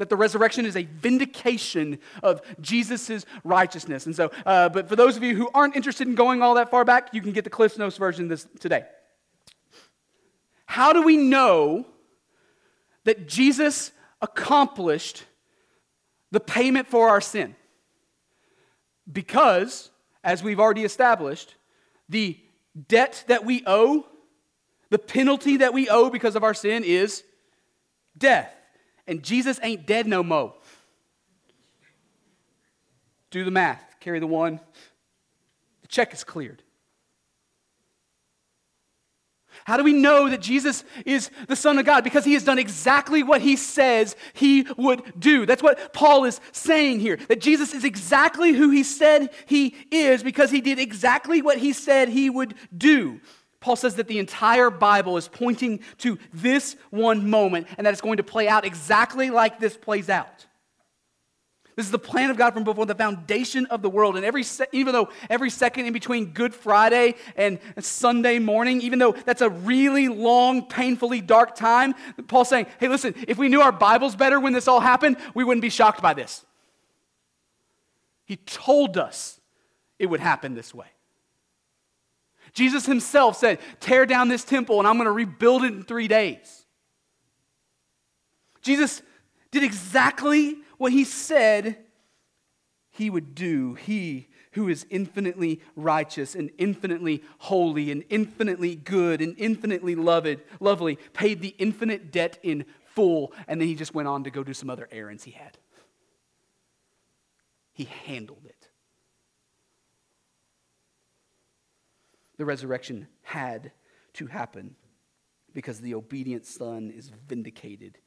[0.00, 4.06] that the resurrection is a vindication of Jesus' righteousness.
[4.06, 6.70] And so, uh, but for those of you who aren't interested in going all that
[6.70, 8.84] far back, you can get the Cliff Notes version this today.
[10.64, 11.84] How do we know
[13.04, 13.92] that Jesus
[14.22, 15.24] accomplished
[16.30, 17.54] the payment for our sin?
[19.12, 19.90] Because,
[20.24, 21.56] as we've already established,
[22.08, 22.38] the
[22.88, 24.06] debt that we owe,
[24.88, 27.22] the penalty that we owe because of our sin is
[28.16, 28.50] death
[29.10, 30.54] and Jesus ain't dead no mo.
[33.30, 34.60] Do the math, carry the one.
[35.82, 36.62] The check is cleared.
[39.64, 42.04] How do we know that Jesus is the Son of God?
[42.04, 45.44] Because he has done exactly what he says he would do.
[45.44, 47.16] That's what Paul is saying here.
[47.28, 51.72] That Jesus is exactly who he said he is because he did exactly what he
[51.72, 53.20] said he would do.
[53.60, 58.00] Paul says that the entire Bible is pointing to this one moment and that it's
[58.00, 60.46] going to play out exactly like this plays out.
[61.76, 64.16] This is the plan of God from before the foundation of the world.
[64.16, 68.98] And every se- even though every second in between Good Friday and Sunday morning, even
[68.98, 71.94] though that's a really long, painfully dark time,
[72.28, 75.44] Paul's saying, hey, listen, if we knew our Bibles better when this all happened, we
[75.44, 76.44] wouldn't be shocked by this.
[78.24, 79.40] He told us
[79.98, 80.86] it would happen this way.
[82.52, 86.08] Jesus himself said, Tear down this temple and I'm going to rebuild it in three
[86.08, 86.64] days.
[88.62, 89.02] Jesus
[89.50, 91.78] did exactly what he said
[92.90, 93.74] he would do.
[93.74, 100.96] He who is infinitely righteous and infinitely holy and infinitely good and infinitely loved, lovely,
[101.12, 104.54] paid the infinite debt in full, and then he just went on to go do
[104.54, 105.56] some other errands he had.
[107.72, 108.59] He handled it.
[112.40, 113.70] The resurrection had
[114.14, 114.74] to happen
[115.52, 117.98] because the obedient Son is vindicated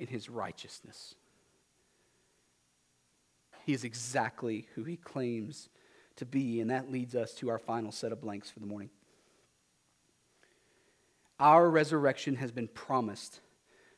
[0.00, 1.14] in his righteousness.
[3.64, 5.68] He is exactly who he claims
[6.16, 8.90] to be, and that leads us to our final set of blanks for the morning.
[11.38, 13.38] Our resurrection has been promised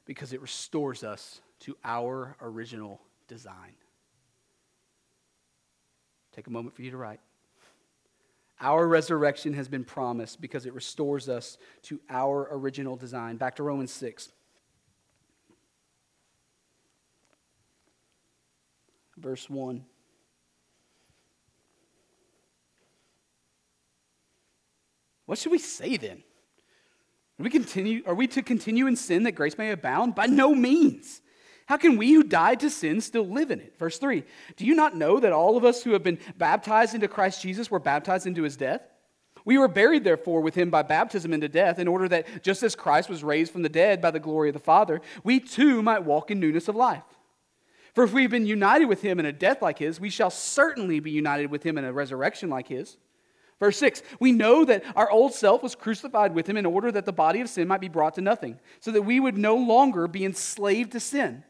[0.05, 3.72] because it restores us to our original design.
[6.37, 7.20] Take a moment for you to write.
[8.61, 13.37] Our resurrection has been promised because it restores us to our original design.
[13.37, 14.29] Back to Romans 6.
[19.17, 19.85] Verse 1.
[25.25, 26.23] What should we say then?
[27.39, 30.15] Are we, continue, are we to continue in sin that grace may abound?
[30.15, 31.23] By no means.
[31.71, 33.79] How can we who died to sin still live in it?
[33.79, 34.25] Verse 3
[34.57, 37.71] Do you not know that all of us who have been baptized into Christ Jesus
[37.71, 38.83] were baptized into his death?
[39.45, 42.75] We were buried, therefore, with him by baptism into death, in order that just as
[42.75, 46.03] Christ was raised from the dead by the glory of the Father, we too might
[46.03, 47.05] walk in newness of life.
[47.95, 50.99] For if we've been united with him in a death like his, we shall certainly
[50.99, 52.97] be united with him in a resurrection like his.
[53.61, 57.07] Verse 6 We know that our old self was crucified with him in order that
[57.07, 60.09] the body of sin might be brought to nothing, so that we would no longer
[60.09, 61.45] be enslaved to sin.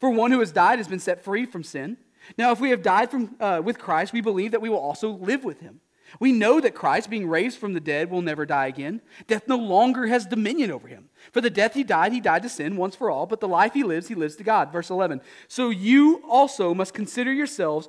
[0.00, 1.96] For one who has died has been set free from sin.
[2.36, 5.10] Now, if we have died from, uh, with Christ, we believe that we will also
[5.10, 5.80] live with him.
[6.20, 9.00] We know that Christ, being raised from the dead, will never die again.
[9.26, 11.08] Death no longer has dominion over him.
[11.32, 13.74] For the death he died, he died to sin once for all, but the life
[13.74, 14.72] he lives, he lives to God.
[14.72, 15.20] Verse 11.
[15.48, 17.88] So you also must consider yourselves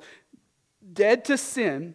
[0.92, 1.94] dead to sin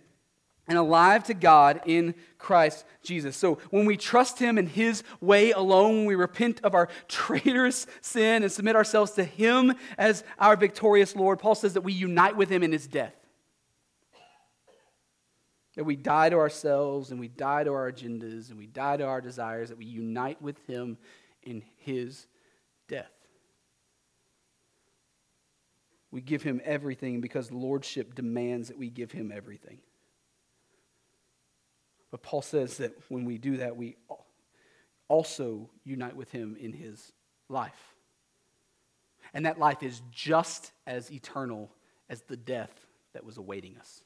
[0.68, 3.36] and alive to God in Christ Jesus.
[3.36, 7.86] So when we trust Him in His way alone, when we repent of our traitorous
[8.02, 12.38] sin and submit ourselves to Him as our victorious Lord, Paul says that we unite
[12.38, 13.14] with Him in His death.
[15.76, 19.06] That we die to ourselves and we die to our agendas and we die to
[19.06, 20.98] our desires, that we unite with Him
[21.42, 22.28] in His
[22.88, 23.12] death.
[26.10, 29.80] We give Him everything because Lordship demands that we give Him everything.
[32.14, 33.96] But Paul says that when we do that, we
[35.08, 37.12] also unite with him in his
[37.50, 37.96] life.
[39.34, 41.72] And that life is just as eternal
[42.12, 42.70] as the death
[43.14, 44.04] that was awaiting us.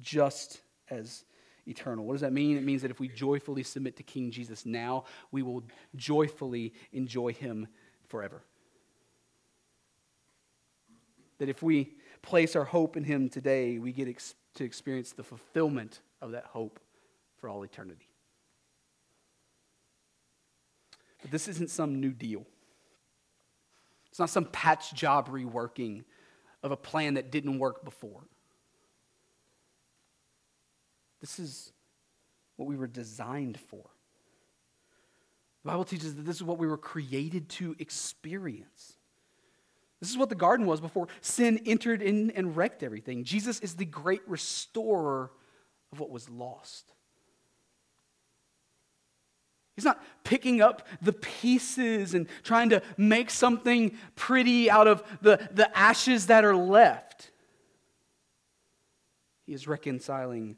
[0.00, 1.26] Just as
[1.66, 2.06] eternal.
[2.06, 2.56] What does that mean?
[2.56, 5.62] It means that if we joyfully submit to King Jesus now, we will
[5.94, 7.68] joyfully enjoy him
[8.08, 8.42] forever.
[11.36, 15.22] That if we place our hope in him today, we get experience to experience the
[15.22, 16.80] fulfillment of that hope
[17.38, 18.08] for all eternity.
[21.22, 22.46] But this isn't some new deal.
[24.10, 26.04] It's not some patch job reworking
[26.62, 28.20] of a plan that didn't work before.
[31.20, 31.72] This is
[32.56, 33.84] what we were designed for.
[35.62, 38.96] The Bible teaches that this is what we were created to experience.
[40.02, 43.22] This is what the garden was before sin entered in and wrecked everything.
[43.22, 45.30] Jesus is the great restorer
[45.92, 46.92] of what was lost.
[49.76, 55.48] He's not picking up the pieces and trying to make something pretty out of the,
[55.52, 57.30] the ashes that are left.
[59.46, 60.56] He is reconciling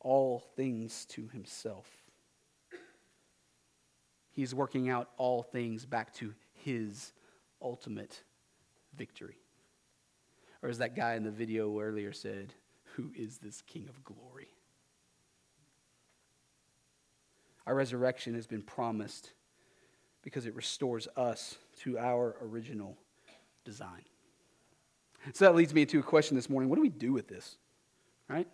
[0.00, 1.86] all things to himself.
[4.30, 7.12] He's working out all things back to his
[7.60, 8.22] ultimate
[8.96, 9.36] victory.
[10.62, 12.52] Or as that guy in the video earlier said,
[12.96, 14.48] Who is this King of glory?
[17.66, 19.32] Our resurrection has been promised
[20.22, 22.96] because it restores us to our original
[23.64, 24.02] design.
[25.34, 26.68] So that leads me to a question this morning.
[26.68, 27.56] What do we do with this?
[28.28, 28.48] Right?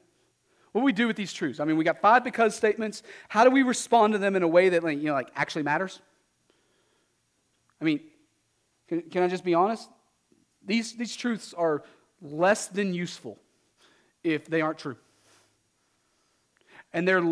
[0.72, 1.60] What do we do with these truths?
[1.60, 3.02] I mean, we got five because statements.
[3.28, 5.62] How do we respond to them in a way that, like, you know, like actually
[5.62, 6.00] matters?
[7.80, 8.00] I mean,
[8.88, 9.88] can, can I just be honest?
[10.66, 11.82] These, these truths are
[12.20, 13.38] less than useful
[14.22, 14.96] if they aren't true.
[16.92, 17.22] And they're,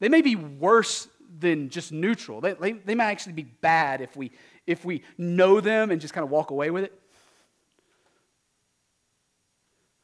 [0.00, 1.08] they may be worse
[1.38, 2.40] than just neutral.
[2.40, 4.32] They, they, they might actually be bad if we,
[4.66, 7.00] if we know them and just kind of walk away with it.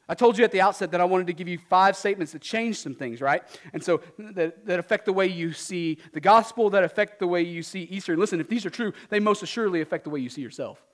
[0.08, 2.42] I told you at the outset that I wanted to give you five statements that
[2.42, 3.44] change some things, right?
[3.72, 7.42] And so that, that affect the way you see the gospel, that affect the way
[7.42, 8.12] you see Easter.
[8.12, 10.84] And listen, if these are true, they most assuredly affect the way you see yourself.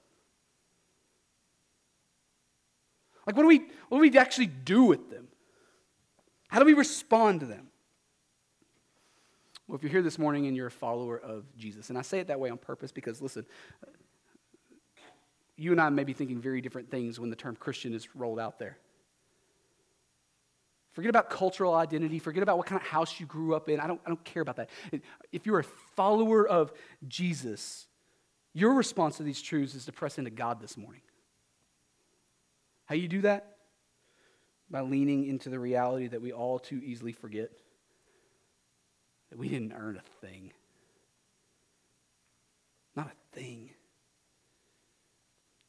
[3.26, 3.58] Like, what do we,
[3.88, 5.28] what do we actually do with them?
[6.48, 7.68] How do we respond to them?
[9.66, 12.20] Well, if you're here this morning and you're a follower of Jesus, and I say
[12.20, 13.44] it that way on purpose because, listen,
[13.84, 13.90] uh,
[15.56, 18.38] you and I may be thinking very different things when the term Christian is rolled
[18.38, 18.78] out there.
[20.92, 22.18] Forget about cultural identity.
[22.18, 23.80] Forget about what kind of house you grew up in.
[23.80, 24.70] I don't, I don't care about that.
[25.32, 26.72] If you're a follower of
[27.06, 27.86] Jesus,
[28.54, 31.02] your response to these truths is to press into God this morning.
[32.86, 33.56] How you do that?
[34.70, 37.50] By leaning into the reality that we all too easily forget
[39.30, 40.52] that we didn't earn a thing.
[42.94, 43.70] Not a thing.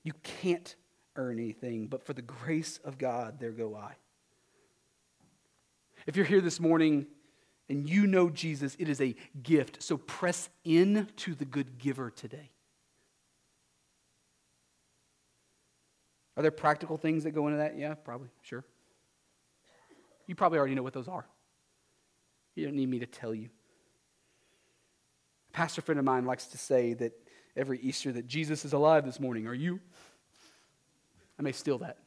[0.03, 0.75] You can't
[1.15, 3.95] earn anything, but for the grace of God, there go I.
[6.05, 7.07] If you're here this morning
[7.67, 9.83] and you know Jesus, it is a gift.
[9.83, 12.51] So press in to the good giver today.
[16.37, 17.77] Are there practical things that go into that?
[17.77, 18.63] Yeah, probably, sure.
[20.27, 21.25] You probably already know what those are.
[22.53, 23.49] You don't need me to tell you.
[25.49, 27.13] A pastor friend of mine likes to say that
[27.55, 29.47] every Easter that Jesus is alive this morning.
[29.47, 29.79] Are you?
[31.39, 31.97] I may steal that.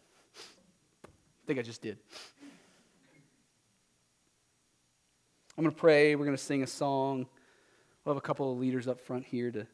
[1.05, 1.99] I think I just did.
[5.59, 6.15] I'm going to pray.
[6.15, 7.27] We're going to sing a song.
[8.05, 9.67] We'll have a couple of leaders up front here to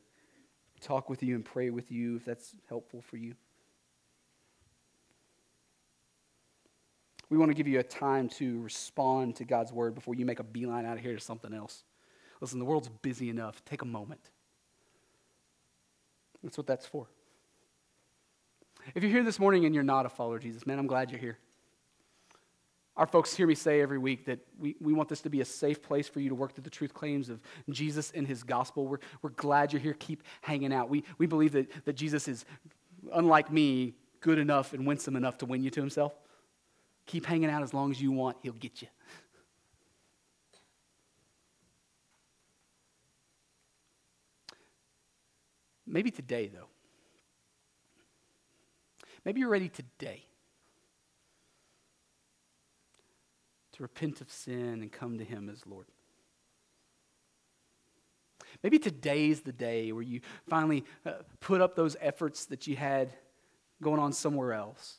[0.81, 3.35] talk with you and pray with you if that's helpful for you.
[7.29, 10.39] We want to give you a time to respond to God's word before you make
[10.39, 11.83] a beeline out of here to something else.
[12.41, 13.64] Listen, the world's busy enough.
[13.64, 14.20] Take a moment.
[16.43, 17.09] That's what that's for.
[18.95, 21.11] If you're here this morning and you're not a follower of Jesus, man, I'm glad
[21.11, 21.39] you're here.
[22.97, 25.45] Our folks hear me say every week that we, we want this to be a
[25.45, 28.87] safe place for you to work through the truth claims of Jesus and his gospel.
[28.87, 29.95] We're, we're glad you're here.
[29.99, 30.89] Keep hanging out.
[30.89, 32.45] We, we believe that, that Jesus is,
[33.12, 36.14] unlike me, good enough and winsome enough to win you to himself.
[37.07, 38.89] Keep hanging out as long as you want, he'll get you.
[45.87, 46.69] Maybe today, though.
[49.25, 50.25] Maybe you're ready today
[53.73, 55.87] to repent of sin and come to Him as Lord.
[58.63, 63.13] Maybe today's the day where you finally uh, put up those efforts that you had
[63.83, 64.99] going on somewhere else.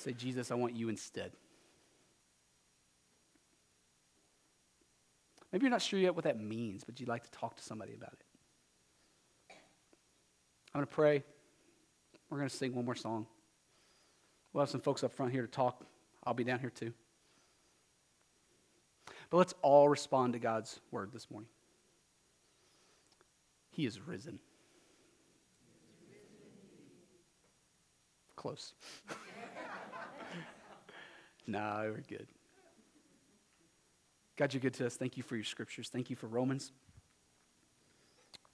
[0.00, 1.32] Say, Jesus, I want you instead.
[5.52, 7.92] Maybe you're not sure yet what that means, but you'd like to talk to somebody
[7.92, 9.54] about it.
[10.72, 11.22] I'm going to pray.
[12.30, 13.26] We're going to sing one more song.
[14.52, 15.84] We'll have some folks up front here to talk.
[16.24, 16.94] I'll be down here too.
[19.28, 21.50] But let's all respond to God's word this morning.
[23.70, 24.38] He is risen.
[28.34, 28.72] Close.
[31.50, 32.26] nah, we're good.
[34.36, 34.96] God, you're good to us.
[34.96, 35.88] Thank you for your scriptures.
[35.88, 36.72] Thank you for Romans.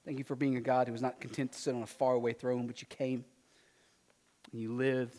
[0.05, 2.33] Thank you for being a God who was not content to sit on a faraway
[2.33, 3.25] throne, but you came
[4.53, 5.19] and you lived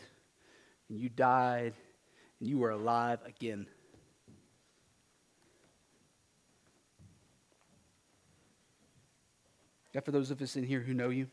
[0.89, 1.73] and you died
[2.39, 3.67] and you were alive again.
[9.93, 11.27] God, for those of us in here who know you,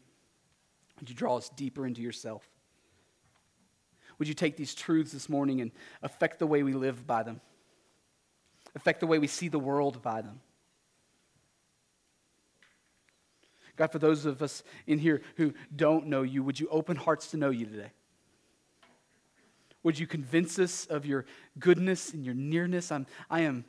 [0.99, 2.49] would you draw us deeper into yourself?
[4.19, 5.71] Would you take these truths this morning and
[6.03, 7.41] affect the way we live by them?
[8.75, 10.41] Affect the way we see the world by them?
[13.77, 17.31] God, for those of us in here who don't know you, would you open hearts
[17.33, 17.91] to know you today?
[19.83, 21.27] Would you convince us of your
[21.59, 22.93] goodness and your nearness?
[22.93, 23.65] I'm, I am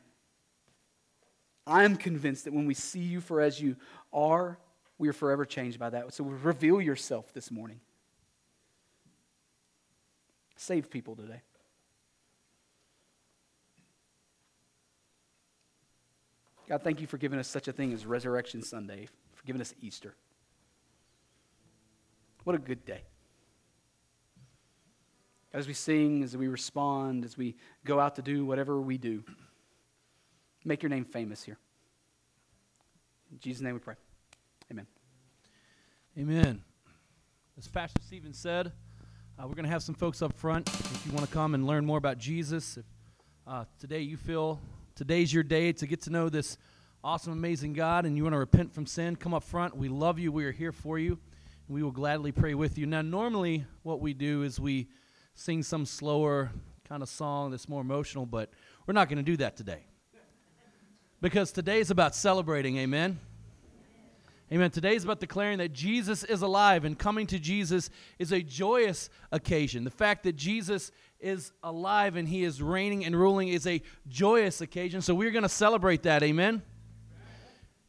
[1.66, 3.76] I am convinced that when we see you for as you
[4.12, 4.58] are,
[4.98, 6.14] we are forever changed by that.
[6.14, 7.80] So reveal yourself this morning.
[10.56, 11.42] Save people today.
[16.68, 19.72] God, thank you for giving us such a thing as Resurrection Sunday, for giving us
[19.80, 20.14] Easter.
[22.44, 23.02] What a good day.
[25.52, 29.22] As we sing, as we respond, as we go out to do whatever we do,
[30.64, 31.58] make your name famous here.
[33.30, 33.94] In Jesus' name we pray.
[34.70, 34.86] Amen.
[36.18, 36.62] Amen.
[37.56, 38.72] As Pastor Stephen said,
[39.38, 40.68] uh, we're going to have some folks up front.
[40.68, 42.84] If you want to come and learn more about Jesus, if
[43.46, 44.60] uh, today you feel
[44.94, 46.56] today's your day to get to know this
[47.04, 49.76] awesome, amazing God and you want to repent from sin, come up front.
[49.76, 50.32] We love you.
[50.32, 51.18] We are here for you.
[51.68, 52.86] We will gladly pray with you.
[52.86, 54.88] Now, normally, what we do is we
[55.34, 56.50] sing some slower
[56.88, 58.48] kind of song that's more emotional, but
[58.86, 59.84] we're not going to do that today.
[61.20, 63.18] Because today is about celebrating, amen?
[64.52, 64.70] Amen.
[64.70, 67.90] Today is about declaring that Jesus is alive, and coming to Jesus
[68.20, 69.82] is a joyous occasion.
[69.82, 74.60] The fact that Jesus is alive and he is reigning and ruling is a joyous
[74.60, 75.02] occasion.
[75.02, 76.22] So we're going to celebrate that.
[76.22, 76.62] Amen.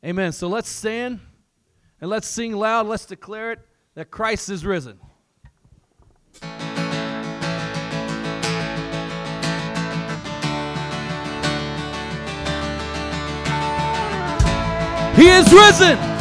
[0.03, 0.31] Amen.
[0.31, 1.19] So let's stand
[2.01, 2.87] and let's sing loud.
[2.87, 3.59] Let's declare it
[3.93, 4.99] that Christ is risen.
[15.15, 16.16] He is risen.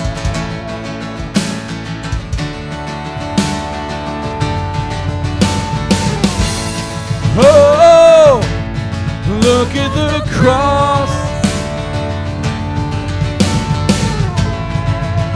[9.58, 11.10] Look at the cross.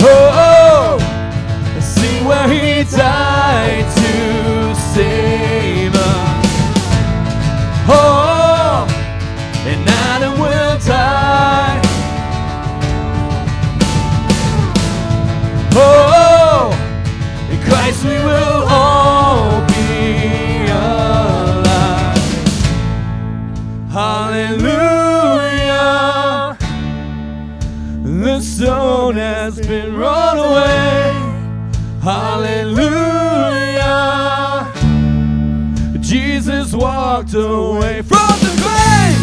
[0.02, 1.80] Oh, oh, oh.
[1.80, 3.29] see where he died
[37.20, 39.20] walked away from the grave.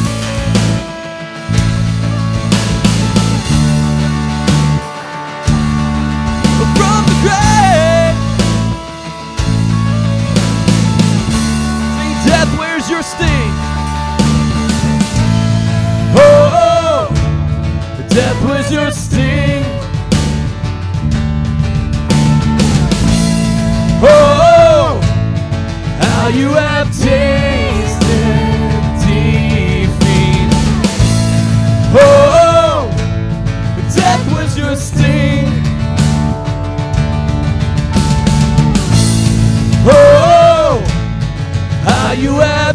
[6.75, 8.15] From the grave.
[12.25, 13.51] Death, where's your sting?
[16.19, 17.09] Oh,
[18.09, 19.63] death, where's your sting?
[24.03, 24.99] Oh,
[25.99, 26.66] how you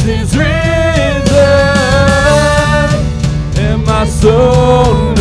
[0.07, 0.45] is risen.
[3.57, 5.14] And my soul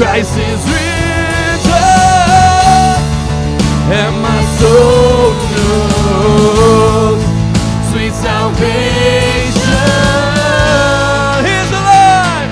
[0.00, 1.74] Christ is risen.
[3.92, 7.22] And my soul knows
[7.92, 9.60] sweet salvation.
[11.68, 12.48] The Lord.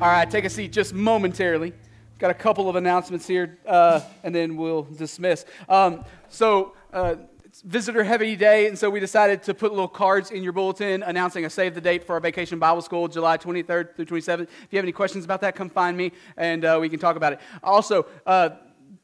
[0.00, 1.72] All right, take a seat just momentarily.
[2.20, 5.44] Got a couple of announcements here, uh, and then we'll dismiss.
[5.68, 7.16] Um, so, uh,
[7.64, 11.44] visitor heavy day, and so we decided to put little cards in your bulletin announcing
[11.44, 14.42] a save the date for our vacation Bible school, July 23rd through 27th.
[14.42, 17.16] If you have any questions about that, come find me, and uh, we can talk
[17.16, 17.40] about it.
[17.62, 18.50] Also, uh,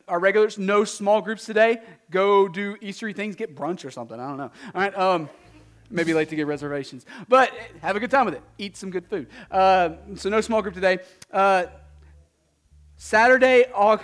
[0.08, 1.78] our regulars, no small groups today.
[2.10, 4.18] Go do Eastery things, get brunch or something.
[4.18, 4.52] I don't know.
[4.74, 4.96] All right.
[4.96, 5.28] Um,
[5.90, 7.52] maybe late to get reservations, but
[7.82, 8.42] have a good time with it.
[8.58, 9.28] Eat some good food.
[9.50, 10.98] Uh, so no small group today.
[11.32, 11.66] Uh,
[12.96, 13.98] Saturday, uh,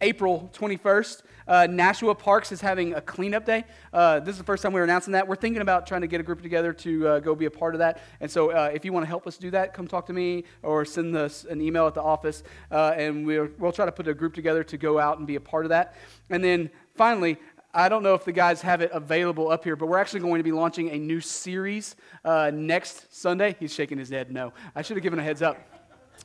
[0.00, 3.64] April 21st, uh, Nashua Parks is having a cleanup day.
[3.92, 5.26] Uh, this is the first time we're announcing that.
[5.26, 7.74] We're thinking about trying to get a group together to uh, go be a part
[7.74, 8.00] of that.
[8.20, 10.44] And so uh, if you want to help us do that, come talk to me
[10.62, 14.06] or send us an email at the office, uh, and we'll, we'll try to put
[14.06, 15.96] a group together to go out and be a part of that.
[16.30, 17.36] And then finally,
[17.74, 20.38] I don't know if the guys have it available up here, but we're actually going
[20.38, 23.56] to be launching a new series uh, next Sunday.
[23.58, 24.52] He's shaking his head no.
[24.76, 25.79] I should have given a heads up.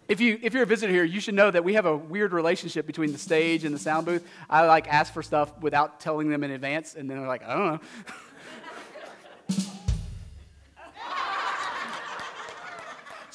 [0.07, 2.31] If, you, if you're a visitor here, you should know that we have a weird
[2.31, 4.27] relationship between the stage and the sound booth.
[4.49, 7.55] I like ask for stuff without telling them in advance, and then they're like, I
[7.55, 7.79] don't know.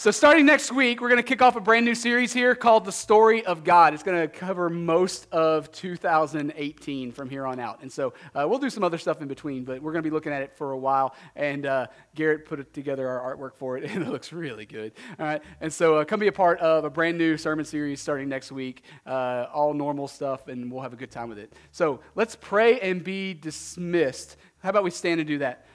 [0.00, 2.86] So, starting next week, we're going to kick off a brand new series here called
[2.86, 3.92] The Story of God.
[3.92, 7.82] It's going to cover most of 2018 from here on out.
[7.82, 10.14] And so, uh, we'll do some other stuff in between, but we're going to be
[10.14, 11.14] looking at it for a while.
[11.36, 14.92] And uh, Garrett put together our artwork for it, and it looks really good.
[15.18, 15.42] All right.
[15.60, 18.50] And so, uh, come be a part of a brand new sermon series starting next
[18.50, 21.52] week, uh, all normal stuff, and we'll have a good time with it.
[21.72, 24.38] So, let's pray and be dismissed.
[24.60, 25.66] How about we stand and do that?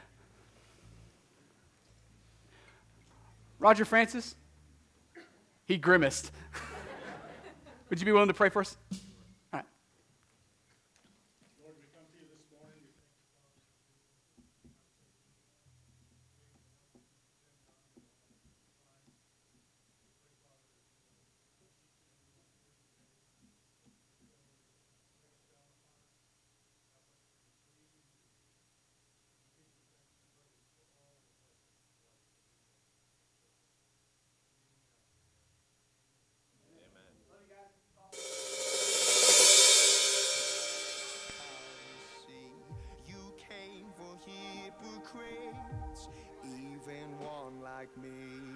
[3.66, 4.36] Roger Francis?
[5.66, 6.32] He grimaced.
[7.90, 8.78] Would you be willing to pray for us?